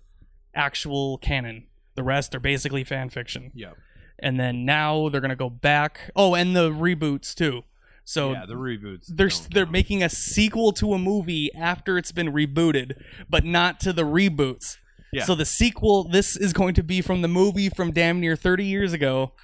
[0.54, 1.66] actual canon.
[1.94, 3.52] The rest are basically fan fiction.
[3.54, 3.72] Yeah.
[4.18, 6.10] And then now they're gonna go back.
[6.16, 7.62] Oh, and the reboots too.
[8.04, 9.06] So yeah, the reboots.
[9.08, 9.72] they're they're count.
[9.72, 14.76] making a sequel to a movie after it's been rebooted, but not to the reboots.
[15.12, 15.24] Yeah.
[15.24, 18.64] So the sequel, this is going to be from the movie from damn near 30
[18.64, 19.34] years ago.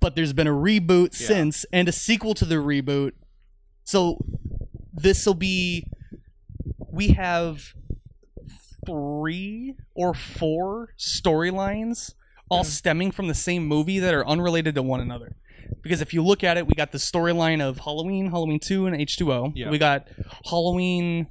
[0.00, 1.26] But there's been a reboot Yeah.
[1.26, 3.12] since and a sequel to the reboot.
[3.88, 4.22] So
[4.92, 5.86] this will be
[6.92, 7.72] we have
[8.84, 12.12] three or four storylines
[12.50, 15.36] all stemming from the same movie that are unrelated to one another.
[15.82, 18.94] Because if you look at it, we got the storyline of Halloween, Halloween 2 and
[18.94, 19.52] H2O.
[19.54, 19.70] Yeah.
[19.70, 20.06] We got
[20.44, 21.28] Halloween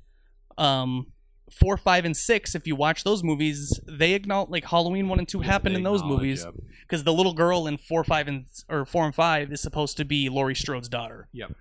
[0.57, 1.05] um
[1.51, 5.27] 4, 5 and 6 if you watch those movies, they acknowledge like Halloween 1 and
[5.27, 6.55] 2 Yeah, happened in those movies Yep.
[6.81, 10.05] because the little girl in 4, 5 and or 4 and 5 is supposed to
[10.05, 11.29] be Laurie Strode's daughter.
[11.33, 11.51] Yep.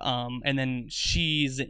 [0.00, 1.60] Um and then she's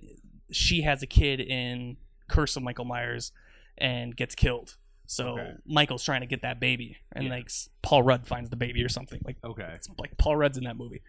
[0.50, 1.96] she has a kid in
[2.28, 3.32] Curse of Michael Myers
[3.78, 4.76] and gets killed.
[5.06, 5.52] So Okay.
[5.66, 7.30] Michael's trying to get that baby, and Yeah.
[7.30, 7.50] like
[7.82, 9.20] Paul Rudd finds the baby or something.
[9.24, 9.68] Like Okay.
[9.74, 11.02] it's like Paul Rudd's in that movie.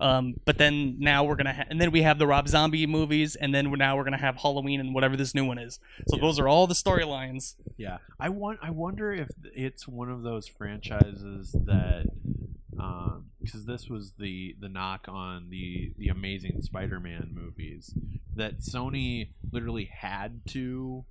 [0.00, 3.36] Um, but then now we're gonna ha- and then we have the Rob Zombie movies,
[3.36, 5.78] and then we're now we're gonna have Halloween and whatever this new one is.
[6.08, 6.22] So Yeah.
[6.22, 7.54] those are all the storylines.
[7.76, 8.58] Yeah, I want.
[8.62, 12.06] I wonder if it's one of those franchises that,
[12.78, 17.94] Um, because this was the the knock on the the Amazing Spider-Man movies,
[18.34, 21.04] that Sony literally had to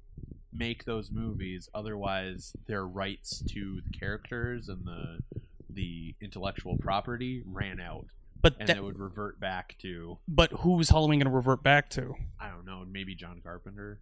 [0.51, 5.19] make those movies, otherwise their rights to the characters and the
[5.69, 8.05] the intellectual property ran out,
[8.41, 12.13] But and that, it would revert back to but who's Halloween gonna revert back to?
[12.39, 13.99] I don't know, maybe John Carpenter.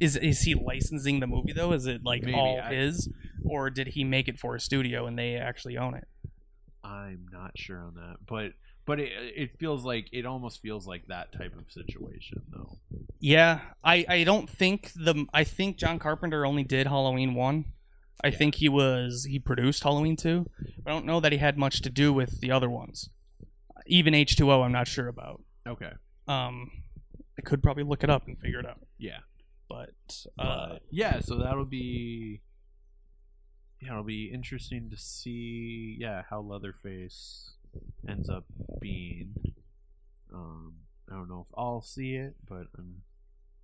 [0.00, 1.72] Is is he licensing the movie though?
[1.72, 3.08] Is it like Maybe, all I- his,
[3.44, 6.06] or did he make it for a studio and they actually own it?
[6.84, 8.52] I'm not sure on that, but
[8.84, 12.78] but it it feels like it almost feels like that type of situation though.
[13.20, 17.66] Yeah, I I don't think the I think John Carpenter only did Halloween one.
[18.24, 18.36] I Yeah.
[18.36, 20.46] think he was he produced Halloween two.
[20.86, 23.10] I don't know that he had much to do with the other ones.
[23.86, 25.42] Even H two O, I'm not sure about.
[25.66, 25.92] Okay.
[26.28, 26.70] Um,
[27.38, 28.80] I could probably look it up and figure it out.
[28.98, 29.18] Yeah.
[29.68, 29.90] But
[30.38, 32.40] uh, But yeah, so that'll be
[33.82, 37.56] yeah, it'll be interesting to see yeah how Leatherface
[38.08, 38.44] ends up
[38.80, 39.34] being.
[40.32, 40.74] Um,
[41.10, 43.02] I don't know if I'll see it, but I'm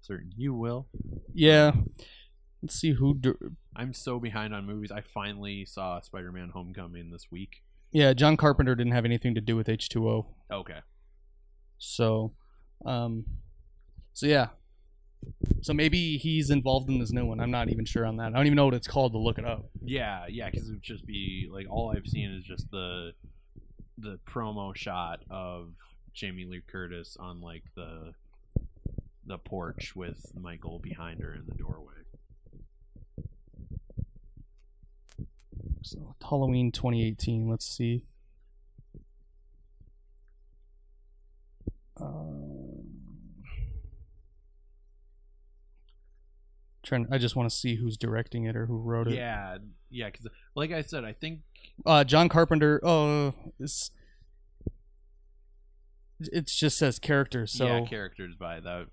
[0.01, 0.89] certain you will.
[1.33, 1.73] yeah,
[2.63, 3.15] let's see who.
[3.15, 3.33] Di-
[3.77, 4.91] I'm so behind on movies.
[4.91, 7.63] I finally saw Spider-Man: Homecoming this week.
[7.93, 10.27] yeah, John Carpenter didn't have anything to do with H two O.
[10.53, 10.81] Okay.
[11.79, 12.35] So,
[12.85, 13.25] um,
[14.13, 14.49] so yeah.
[15.63, 17.41] So maybe he's involved in this new one.
[17.41, 18.27] I'm not even sure on that.
[18.27, 19.69] I don't even know what it's called to look it up.
[19.85, 23.13] Yeah, yeah, because it would just be like all I've seen is just the
[23.99, 25.73] the promo shot of
[26.15, 28.13] Jamie Lee Curtis on like the
[29.27, 31.95] the porch with Michael behind her in the doorway.
[35.83, 37.49] So Halloween 2018.
[37.49, 38.05] Let's see.
[42.01, 42.58] Um,
[46.89, 47.07] trying.
[47.13, 49.15] I just want to see who's directing it or who wrote it.
[49.15, 49.59] Yeah,
[49.91, 51.41] yeah, because like I said, I think
[51.87, 52.81] Uh, John Carpenter.
[52.83, 53.91] Oh, it's
[56.21, 57.53] it just says characters.
[57.53, 58.87] So yeah, characters by that.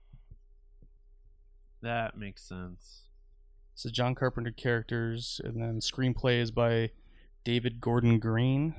[1.82, 3.04] That makes sense.
[3.76, 6.92] so John Carpenter characters, and then screenplay is by
[7.44, 8.74] David Gordon Green.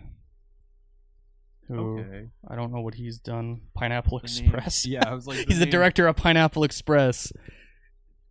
[1.68, 2.28] Who Okay.
[2.48, 3.62] I don't know what he's done.
[3.74, 4.86] Pineapple The name- Express.
[4.86, 7.32] yeah, I was like, he's the name- director of Pineapple Express.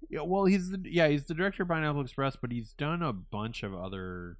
[0.09, 3.11] Yeah, well, he's the yeah he's the director of Pineapple Express, but he's done a
[3.13, 4.37] bunch of other.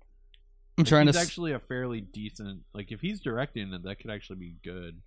[0.77, 1.09] I'm like, trying to.
[1.11, 2.61] He's s- actually a fairly decent.
[2.73, 5.01] Like if he's directing it, that could actually be good.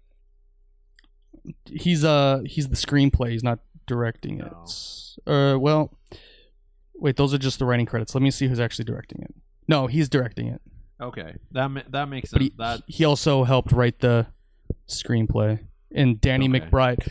[1.66, 3.30] he's uh he's the screenplay.
[3.30, 4.52] He's not directing it.
[5.26, 5.92] Uh, well,
[6.94, 7.16] wait.
[7.16, 8.14] Those are just the writing credits.
[8.14, 9.34] Let me see who's actually directing it.
[9.66, 10.60] No, he's directing it.
[11.00, 12.50] Okay, that ma- that makes But sense.
[12.52, 14.26] he, that he also helped write the
[14.88, 15.60] screenplay,
[15.94, 16.60] and Danny Okay.
[16.60, 17.06] McBride.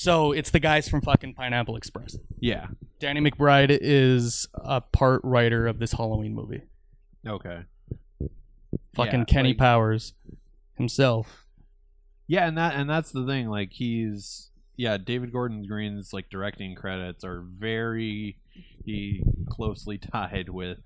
[0.00, 2.16] So it's the guys from fucking Pineapple Express.
[2.38, 2.68] Yeah.
[3.00, 6.62] Danny McBride is a part writer of this Halloween movie.
[7.28, 7.64] Okay.
[8.94, 10.14] Fucking Yeah, Kenny like- Powers
[10.78, 11.44] himself.
[12.26, 13.48] Yeah, and that and that's the thing.
[13.50, 18.38] Like he's yeah, David Gordon Green's like directing credits are very
[18.86, 20.78] he closely tied with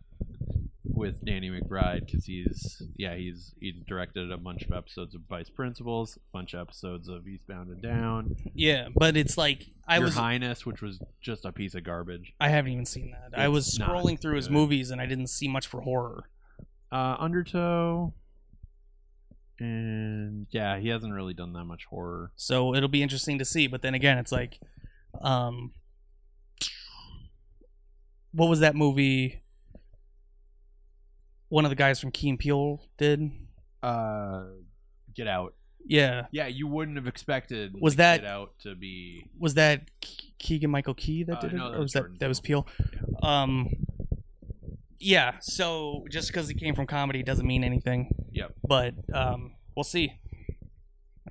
[0.94, 5.50] with Danny McBride because he's yeah he's he directed a bunch of episodes of Vice
[5.50, 10.04] Principals, a bunch of episodes of Eastbound and Down, Yeah, but it's like I Your
[10.06, 12.32] was Highness, which was just a piece of garbage.
[12.40, 13.38] I haven't even seen that.
[13.38, 14.54] I It's was not scrolling through his good.
[14.54, 16.28] movies and I didn't see much for horror.
[16.92, 18.14] Uh, Undertow,
[19.58, 22.32] and yeah, he hasn't really done that much horror.
[22.36, 23.66] So it'll be interesting to see.
[23.66, 24.60] But then again, it's like,
[25.20, 25.72] um,
[28.32, 29.42] what was that movie?
[31.54, 33.30] One of the guys from Key and Peele did.
[33.80, 34.46] Uh,
[35.14, 35.54] Get Out.
[35.86, 39.82] Yeah, Yeah, you wouldn't have expected Was that- Get Out to be was that
[40.40, 42.26] Keegan Michael Key that Uh, did it, no, that or was was that Jordan that
[42.28, 42.66] was Peele?
[43.22, 43.68] Um,
[44.98, 45.38] yeah.
[45.42, 48.08] So just because he came from comedy doesn't mean anything.
[48.32, 48.54] Yep.
[48.66, 50.12] But um, we'll see.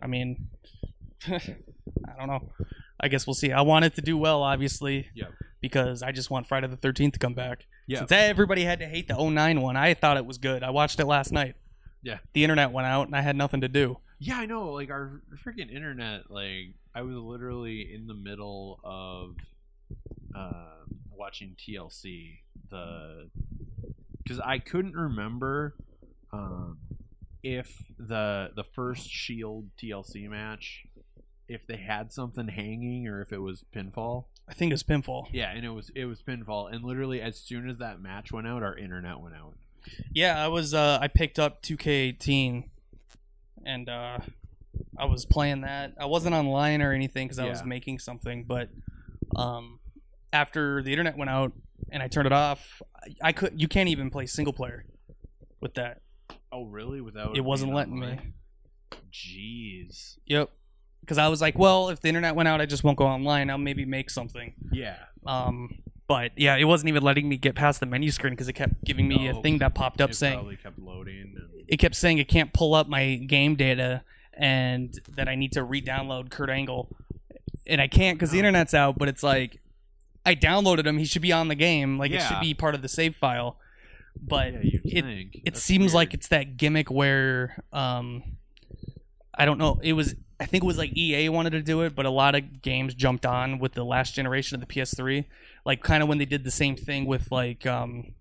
[0.01, 0.47] I mean,
[1.27, 2.49] I don't know.
[2.97, 3.51] I guess we'll see.
[3.51, 5.09] I want it to do well, obviously.
[5.15, 5.31] Yep.
[5.63, 7.65] Because I just want Friday the Thirteenth to come back.
[7.87, 7.99] Yeah.
[7.99, 10.61] Since everybody had to hate the 09 one, I thought it was good.
[10.61, 11.55] I watched it last night.
[12.01, 12.17] Yeah.
[12.33, 13.97] The internet went out and I had nothing to do.
[14.19, 14.71] Yeah, I know.
[14.71, 16.29] Like our freaking internet.
[16.29, 19.35] Like I was literally in the middle of
[20.35, 22.39] uh, watching TLC.
[22.69, 23.29] The
[24.21, 25.75] because I couldn't remember
[26.31, 26.77] um,
[27.41, 30.85] if the the first Shield TLC match
[31.47, 34.25] if they had something hanging or if it was pinfall.
[34.47, 35.27] I think it was pinfall.
[35.31, 36.73] Yeah, and it was it was pinfall.
[36.73, 39.53] And literally as soon as that match went out, our internet went out.
[40.13, 40.73] Yeah, I was.
[40.73, 42.65] Uh, I picked up 2K18,
[43.65, 44.19] and uh,
[44.97, 45.93] I was playing that.
[45.99, 48.43] I wasn't online or anything because I was making something.
[48.45, 48.69] But
[49.35, 49.79] um,
[50.31, 51.53] after the internet went out
[51.89, 53.59] and I turned it off, I, I could.
[53.59, 54.85] You can't even play single player
[55.59, 56.01] with that.
[56.51, 57.01] Oh, really?
[57.01, 58.19] Without It wasn't letting me.
[59.11, 60.17] Jeez.
[60.25, 60.49] Yep.
[61.03, 63.49] Because I was like, well, if the internet went out, I just won't go online.
[63.49, 64.53] I'll maybe make something.
[64.71, 64.95] Yeah.
[65.25, 68.53] Um, but yeah, it wasn't even letting me get past the menu screen because it
[68.53, 71.33] kept giving me a thing that popped up saying probably kept loading.
[71.35, 75.53] And, it kept saying it can't pull up my game data and that I need
[75.53, 76.95] to re-download Kurt Angle,
[77.67, 78.97] and I can't because the internet's out.
[78.97, 79.61] But it's like
[80.25, 81.97] I downloaded him; he should be on the game.
[81.97, 83.57] Like it should be part of the save file.
[84.21, 85.35] But yeah, it think.
[85.35, 85.93] it That's seems weird.
[85.93, 88.23] like it's that gimmick where um
[89.35, 89.79] I don't know.
[89.81, 92.35] It was I think it was like EA wanted to do it, but a lot
[92.35, 95.25] of games jumped on with the last generation of the PS3.
[95.65, 98.13] Like kind of when they did the same thing with like um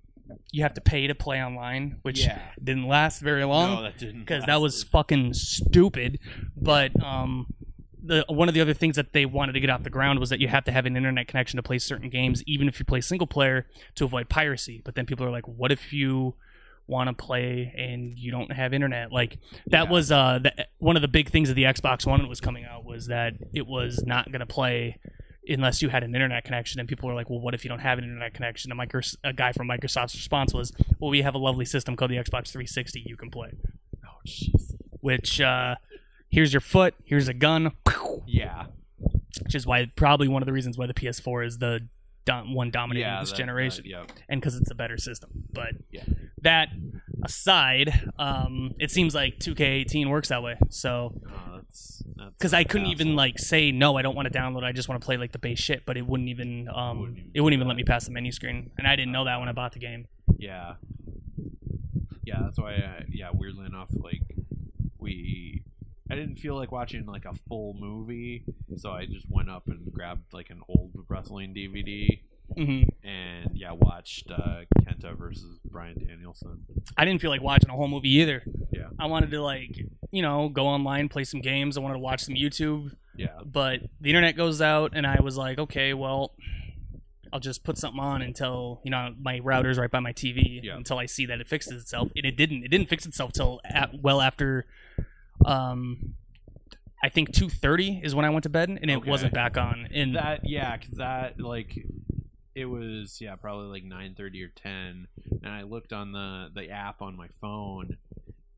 [0.51, 2.41] you have to pay to play online, which yeah.
[2.63, 4.21] didn't last very long no, that didn't.
[4.21, 6.19] because that was fucking stupid.
[6.57, 7.53] But um,
[8.03, 10.31] the one of the other things that they wanted to get off the ground was
[10.31, 12.85] that you have to have an internet connection to play certain games, even if you
[12.85, 14.81] play single player, to avoid piracy.
[14.85, 16.35] But then people are like, what if you
[16.87, 19.13] want to play and you don't have internet?
[19.13, 19.91] Like that Yeah.
[19.91, 22.85] was uh the, one of the big things of the Xbox One was coming out
[22.85, 24.99] was that it was not gonna play.
[25.49, 27.81] Unless you had an internet connection, and people were like, "Well, what if you don't
[27.81, 31.35] have an internet connection?" And Microsoft, a guy from Microsoft's response was, "Well, we have
[31.35, 33.03] a lovely system called the Xbox 360.
[33.05, 33.51] You can play."
[34.05, 34.77] Oh, jeez.
[35.01, 35.75] which uh
[36.31, 37.73] here's your foot, here's a gun,
[38.25, 38.67] Yeah.
[39.43, 41.89] which is why probably one of the reasons why the PS4 is the
[42.25, 43.21] dom- one dominating Yeah.
[43.21, 45.31] this that- generation, that- and because it's a better system.
[45.53, 46.05] But Yeah.
[46.43, 46.69] that
[47.25, 50.57] aside, um, it seems like 2K18 works that way.
[50.71, 51.61] So Oh,
[52.39, 54.63] because I couldn't even like say no, I don't want to download.
[54.65, 57.19] I just want to play like the base shit, but it wouldn't even um Wouldn't
[57.19, 59.39] even it wouldn't even let me pass the menu screen, and I didn't know that
[59.41, 60.07] when I bought the game.
[60.39, 60.75] Yeah.
[62.25, 62.75] Yeah, that's why.
[62.75, 64.23] I, yeah, weirdly enough, like
[64.99, 65.63] we,
[66.13, 68.45] I didn't feel like watching like a full movie,
[68.77, 72.21] so I just went up and grabbed like an old wrestling DVD
[72.55, 76.65] hmm and yeah, watched uh, Kenta versus Bryan Danielson.
[76.99, 78.43] I didn't feel like watching a whole movie either.
[78.71, 78.89] Yeah.
[78.99, 79.75] I wanted to like
[80.11, 81.79] you know go online, play some games.
[81.79, 82.95] I wanted to watch some YouTube.
[83.15, 83.41] Yeah.
[83.45, 86.35] but the internet goes out and i was like okay well
[87.31, 90.77] i'll just put something on until you know my router's right by my tv Yeah.
[90.77, 93.61] until i see that it fixes itself and it didn't it didn't fix itself till
[93.67, 94.65] at, well after
[95.47, 96.15] um
[97.03, 99.11] i think 2.30 is when i went to bed and it Okay.
[99.11, 101.85] wasn't back on and That yeah, 'cause that like
[102.55, 105.09] it was yeah probably like nine thirty or ten,
[105.43, 107.97] and I looked on the the app on my phone,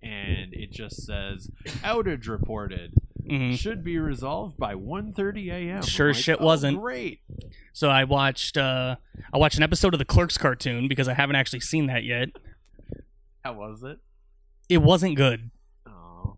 [0.02, 1.48] and it just says
[1.84, 2.92] outage reported.
[3.24, 3.56] Mhm.
[3.56, 5.82] should be resolved by 1.30 a.m.
[5.82, 7.20] Sure like, shit "Oh, wasn't." Great.
[7.72, 8.96] so i watched uh
[9.32, 12.28] i watched an episode of the clerks cartoon because i haven't actually seen that yet
[13.42, 13.98] How was it?
[14.68, 15.50] it wasn't good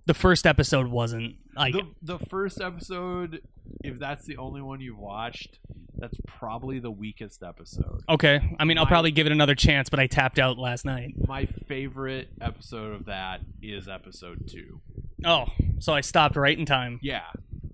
[0.06, 3.42] The first episode wasn't like the, the first episode,
[3.82, 5.58] if that's the only one you've watched,
[5.98, 8.02] that's probably the weakest episode.
[8.08, 8.54] okay.
[8.58, 11.14] I mean, I'll My- probably give it another chance, but I tapped out last night.
[11.26, 14.80] My favorite episode of that is episode two.
[15.24, 15.46] Oh,
[15.80, 17.00] so I stopped right in time.
[17.02, 17.22] Yeah,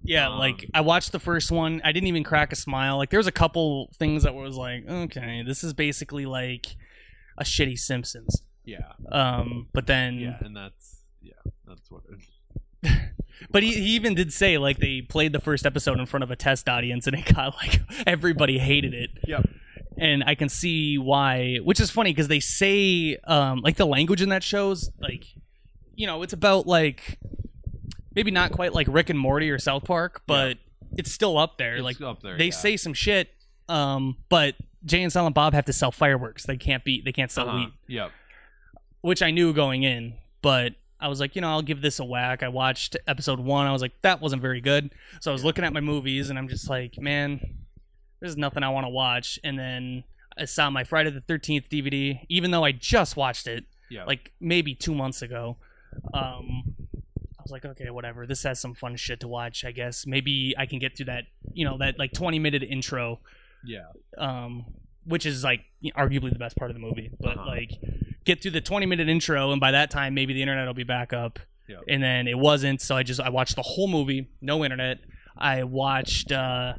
[0.05, 1.83] Yeah, Um, like I watched the first one.
[1.85, 2.97] I didn't even crack a smile.
[2.97, 6.77] Like there was a couple things that was like, okay, this is basically like
[7.37, 8.43] a shitty Simpsons.
[8.65, 11.02] yeah, Um, but then, yeah, and that's
[11.93, 12.03] what.
[12.83, 12.99] It,
[13.51, 16.31] but he, he even did say like they played the first episode in front of
[16.31, 19.11] a test audience and it got like everybody hated it.
[19.27, 19.49] Yep.
[19.99, 24.23] And I can see why, which is funny because they say um like the language
[24.23, 25.27] in that shows like,
[25.95, 27.19] you know, it's about like
[28.15, 30.59] maybe not quite like Rick and Morty or South Park, but
[30.97, 31.75] it's still up there.
[31.77, 32.37] It's like up there.
[32.39, 32.51] they yeah.
[32.51, 33.29] say some shit
[33.69, 37.31] um but jay and silent bob have to sell fireworks they can't be they can't
[37.31, 37.59] sell Uh-huh.
[37.59, 38.11] weed Yep.
[39.03, 42.05] which i knew going in but i was like you know i'll give this a
[42.05, 44.91] whack i watched episode one i was like that wasn't very good
[45.21, 47.41] so i was looking at my movies and i'm just like man
[48.21, 50.05] there's nothing i want to watch and then
[50.39, 54.05] i saw my friday the 13th dvd even though i just watched it Yeah.
[54.05, 55.57] like maybe two months ago.
[56.15, 56.65] Um,
[57.39, 58.27] I was like, okay, whatever.
[58.27, 59.65] This has some fun shit to watch.
[59.65, 63.19] I guess maybe I can get through that, you know, that like twenty minute intro,
[63.65, 63.89] yeah.
[64.17, 64.65] um,
[65.05, 65.61] which is like
[65.97, 67.11] arguably the best part of the movie.
[67.21, 67.47] But Uh-huh.
[67.47, 67.71] like,
[68.25, 70.85] get through the twenty minute intro, and by that time, maybe the internet will be
[70.85, 71.39] back up.
[71.69, 71.81] Yep.
[71.89, 74.99] And then it wasn't, so I just I watched the whole movie, no internet.
[75.37, 76.31] I watched.
[76.33, 76.75] Uh,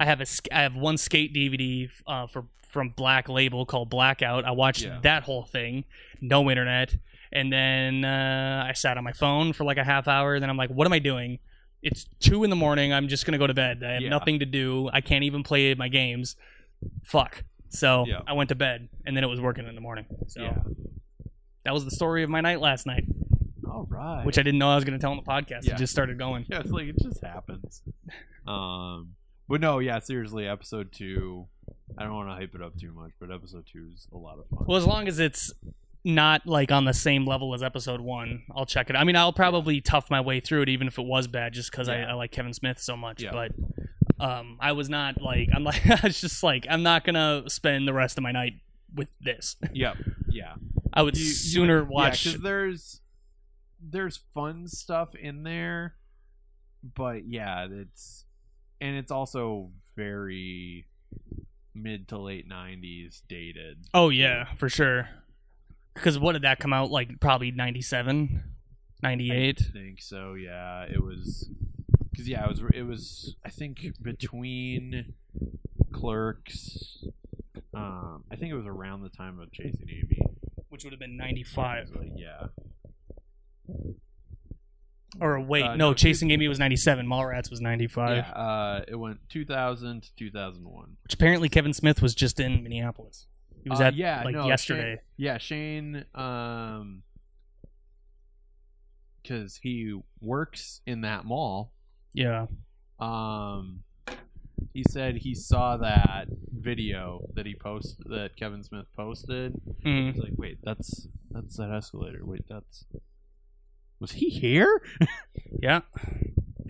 [0.00, 4.44] I have a I have one skate DVD uh, for from Black Label called Blackout.
[4.44, 5.00] I watched Yeah.
[5.02, 5.84] that whole thing,
[6.20, 6.96] no internet,
[7.32, 10.38] and then uh, I sat on my phone for like a half hour.
[10.38, 11.38] Then I'm like, what am I doing?
[11.82, 12.92] It's two in the morning.
[12.92, 13.82] I'm just gonna go to bed.
[13.82, 14.10] I have Yeah.
[14.10, 14.88] nothing to do.
[14.92, 16.36] I can't even play my games.
[17.02, 17.42] Fuck.
[17.70, 18.20] So Yeah.
[18.26, 20.06] I went to bed, and then it was working in the morning.
[20.28, 20.58] So Yeah.
[21.64, 23.04] that was the story of my night last night,
[23.66, 24.24] All right.
[24.24, 25.64] which I didn't know I was gonna tell on the podcast.
[25.64, 25.74] Yeah.
[25.74, 26.46] It just started going.
[26.50, 27.82] yeah, it's like it just happens.
[28.46, 29.14] Um,
[29.46, 31.48] but no, yeah, seriously, episode two.
[31.98, 34.38] I don't want to hype it up too much, but episode two is a lot
[34.38, 34.64] of fun.
[34.66, 35.52] Well, as long as it's
[36.02, 38.96] not like on the same level as episode one, I'll check it.
[38.96, 41.70] I mean, I'll probably tough my way through it, even if it was bad, just
[41.70, 43.22] because I, I like Kevin Smith so much.
[43.22, 43.32] Yeah.
[43.32, 43.52] But
[44.20, 47.86] um, I was not like I'm like I was just like I'm not gonna spend
[47.88, 48.54] the rest of my night
[48.94, 49.56] with this.
[49.72, 49.96] yep.
[50.28, 50.54] Yeah.
[50.92, 52.24] I would You- you- sooner yeah, watch.
[52.24, 53.00] 'cause there's
[53.80, 55.94] there's fun stuff in there,
[56.82, 58.24] but yeah, it's
[58.80, 60.86] and it's also very
[61.74, 63.86] mid to late '90s dated.
[63.94, 65.08] oh yeah, for sure.
[65.94, 67.18] Because what did that come out like?
[67.20, 68.42] Probably 97,
[69.02, 69.60] 98.
[69.68, 70.34] I think so.
[70.34, 71.48] Yeah, it was
[72.18, 75.14] because yeah, it was it was I think between
[75.92, 77.04] Clerks.
[77.72, 80.18] Um, I think it was around the time of Chasing Amy.
[80.68, 81.90] which would have been 95.
[81.94, 82.46] Like, yeah.
[85.20, 87.06] Or wait, Uh, no, no, Chasing Amy was 97.
[87.06, 88.16] Mallrats was 95.
[88.16, 88.30] Yeah.
[88.32, 90.96] Uh, it went 2000 to 2001.
[91.04, 93.26] Which apparently Kevin Smith was just in Minneapolis.
[93.62, 94.96] He was Uh, at yeah, like no, yesterday.
[94.96, 96.04] Shane, yeah, Shane.
[96.14, 97.02] Um,
[99.22, 101.72] because he works in that mall.
[102.18, 102.46] Yeah.
[102.98, 103.80] Um,
[104.74, 109.54] he said he saw that video that he posted that Kevin Smith posted.
[109.84, 110.12] Mhm.
[110.14, 112.20] He's like, wait, that's that's that escalator.
[112.24, 112.84] Wait, that's
[114.00, 114.80] was he here?
[115.62, 115.80] Yeah.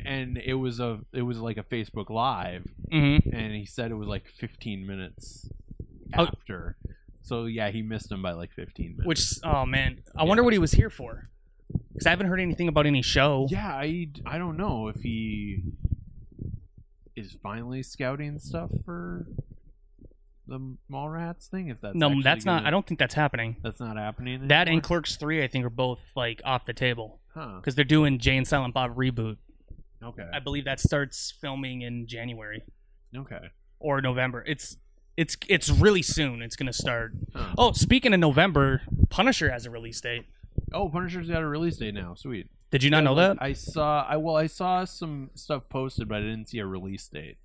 [0.05, 3.94] And it was a it was like a Facebook Live, hmm and he said it
[3.94, 5.49] was like 15 minutes
[6.16, 6.24] Oh.
[6.26, 6.76] after.
[7.22, 9.07] So yeah, he missed him by like 15 minutes.
[9.07, 11.28] Which, oh man, I wonder what he was here for.
[11.93, 13.47] Because I haven't heard anything about any show.
[13.51, 15.62] yeah, I I don't know if he
[17.16, 19.27] is finally scouting stuff for
[20.47, 21.69] the Mallrats thing.
[21.69, 22.59] If that's no, that's not.
[22.59, 23.57] gonna- I don't think that's happening.
[23.62, 24.49] That's not happening.
[24.49, 24.83] That and?
[24.83, 27.57] Clerks Three, I think, are both like off the table huh?
[27.57, 29.37] because they're doing Jay and Silent Bob reboot.
[30.03, 30.25] Okay.
[30.33, 32.62] I believe that starts filming in January
[33.16, 33.49] Okay.
[33.81, 34.45] or November.
[34.47, 34.77] It's
[35.16, 36.41] it's it's really soon.
[36.43, 37.12] It's gonna start.
[37.35, 37.55] Huh.
[37.59, 40.27] Oh, speaking of November, Punisher has a release date.
[40.72, 42.14] Oh, Punisher's got a release date now.
[42.14, 42.48] Sweet.
[42.70, 43.38] Did you not know that?
[43.40, 44.04] I saw.
[44.06, 47.38] I well, I saw some stuff posted, but I didn't see a release date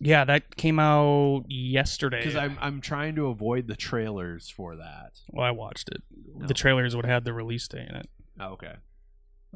[0.00, 2.18] Yeah, that came out yesterday.
[2.18, 5.12] because I'm I'm trying to avoid the trailers for that.
[5.28, 6.02] well, I watched it.
[6.34, 6.46] No.
[6.48, 8.08] The trailers would have had the release date in it.
[8.40, 8.74] Oh, okay.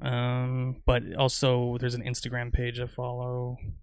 [0.00, 3.58] Um, but also there's an Instagram page I follow.
[3.62, 3.74] I'm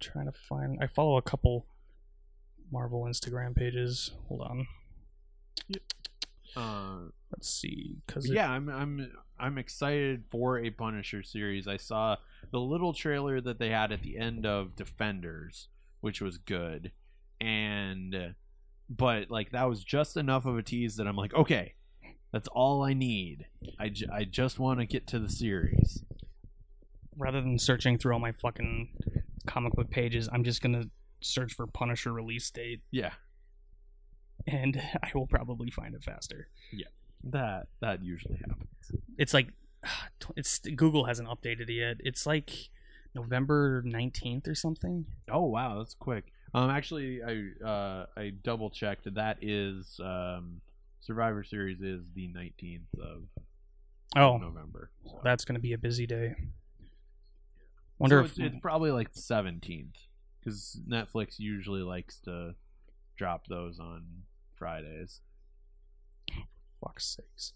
[0.00, 0.78] trying to find.
[0.82, 1.66] I follow a couple
[2.70, 4.10] Marvel Instagram pages.
[4.28, 4.66] Hold on.
[6.56, 6.96] Uh,
[7.30, 7.96] Let's see.
[8.06, 11.68] Cause but it- yeah, I'm I'm I'm excited for a Punisher series.
[11.68, 12.16] I saw
[12.50, 15.68] the little trailer that they had at the end of Defenders,
[16.00, 16.92] which was good,
[17.40, 18.34] and
[18.88, 21.74] but like that was just enough of a tease that I'm like, okay,
[22.32, 23.46] that's all I need.
[23.78, 26.04] I, I just want to get to the series.
[27.16, 28.88] rather than searching through all my fucking
[29.46, 30.84] comic book pages, I'm just gonna
[31.20, 33.12] search for Punisher release date, Yeah,
[34.48, 36.48] and I will probably find it faster.
[36.72, 36.86] Yeah,
[37.24, 39.02] that that usually happens.
[39.16, 39.48] It's like
[40.36, 41.96] it's Google hasn't updated it yet.
[42.00, 42.50] It's like
[43.14, 45.06] November 19th or something.
[45.30, 46.32] Oh wow, that's quick.
[46.54, 49.12] Um, actually, I uh I double checked.
[49.14, 50.60] That is um
[51.00, 53.24] Survivor Series is the nineteenth of
[54.16, 54.90] Oh, November.
[55.04, 56.34] So, that's gonna be a busy day.
[57.98, 59.96] Wonder so if it's, it's probably like the seventeenth
[60.38, 62.54] because Netflix usually likes to
[63.18, 64.04] drop those on
[64.58, 65.20] Fridays.
[66.80, 67.52] fuck's sakes.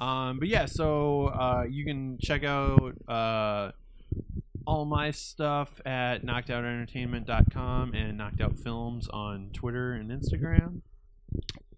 [0.00, 3.70] Um, but yeah, so uh, you can check out uh,
[4.66, 10.80] all my stuff at knockedoutentertainment.com and knocked out films on Twitter and Instagram.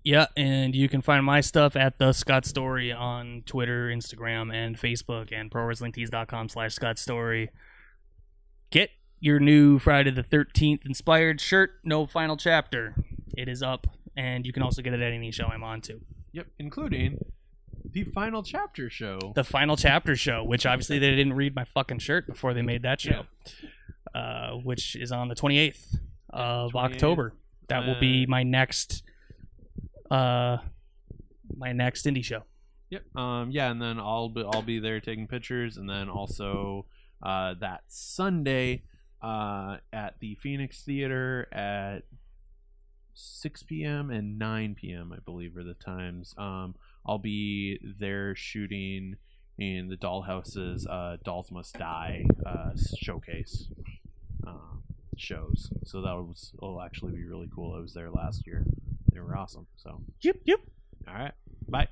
[0.03, 4.79] Yeah, and you can find my stuff at the Scott Story on Twitter, Instagram, and
[4.79, 7.51] Facebook, and ProWrestlingTees.com slash Scott Story.
[8.71, 12.95] Get your new Friday the 13th inspired shirt, no final chapter.
[13.37, 16.01] It is up, and you can also get it at any show I'm on to.
[16.33, 17.19] Yep, including
[17.91, 19.19] the final chapter show.
[19.35, 22.83] The final chapter show, which obviously they didn't read my fucking shirt before they made
[22.83, 23.27] that show,
[24.15, 25.97] uh, which is on the 28th
[26.31, 26.93] of 28th.
[26.93, 27.35] October.
[27.69, 29.03] That will be Uh, my next,
[30.11, 30.59] uh,
[31.57, 32.43] my next indie show.
[32.91, 33.17] Yep.
[33.17, 33.51] Um.
[33.51, 36.87] Yeah, and then I'll be I'll be there taking pictures, and then also
[37.23, 38.83] uh, that Sunday
[39.23, 42.03] uh, at the Phoenix Theater at
[43.15, 44.11] 6 p.m.
[44.11, 45.13] and 9 p.m.
[45.13, 46.35] I believe are the times.
[46.39, 46.75] Um.
[47.07, 49.17] I'll be there shooting
[49.59, 53.69] in the Dollhouse's uh, Dolls Must Die uh, showcase
[54.47, 54.53] uh,
[55.19, 55.71] shows.
[55.85, 57.75] So that was will actually be really cool.
[57.77, 58.65] I was there last year.
[59.13, 59.67] They were awesome.
[59.77, 60.61] So Yep, yep.
[61.07, 61.33] all right.
[61.69, 61.89] Bye.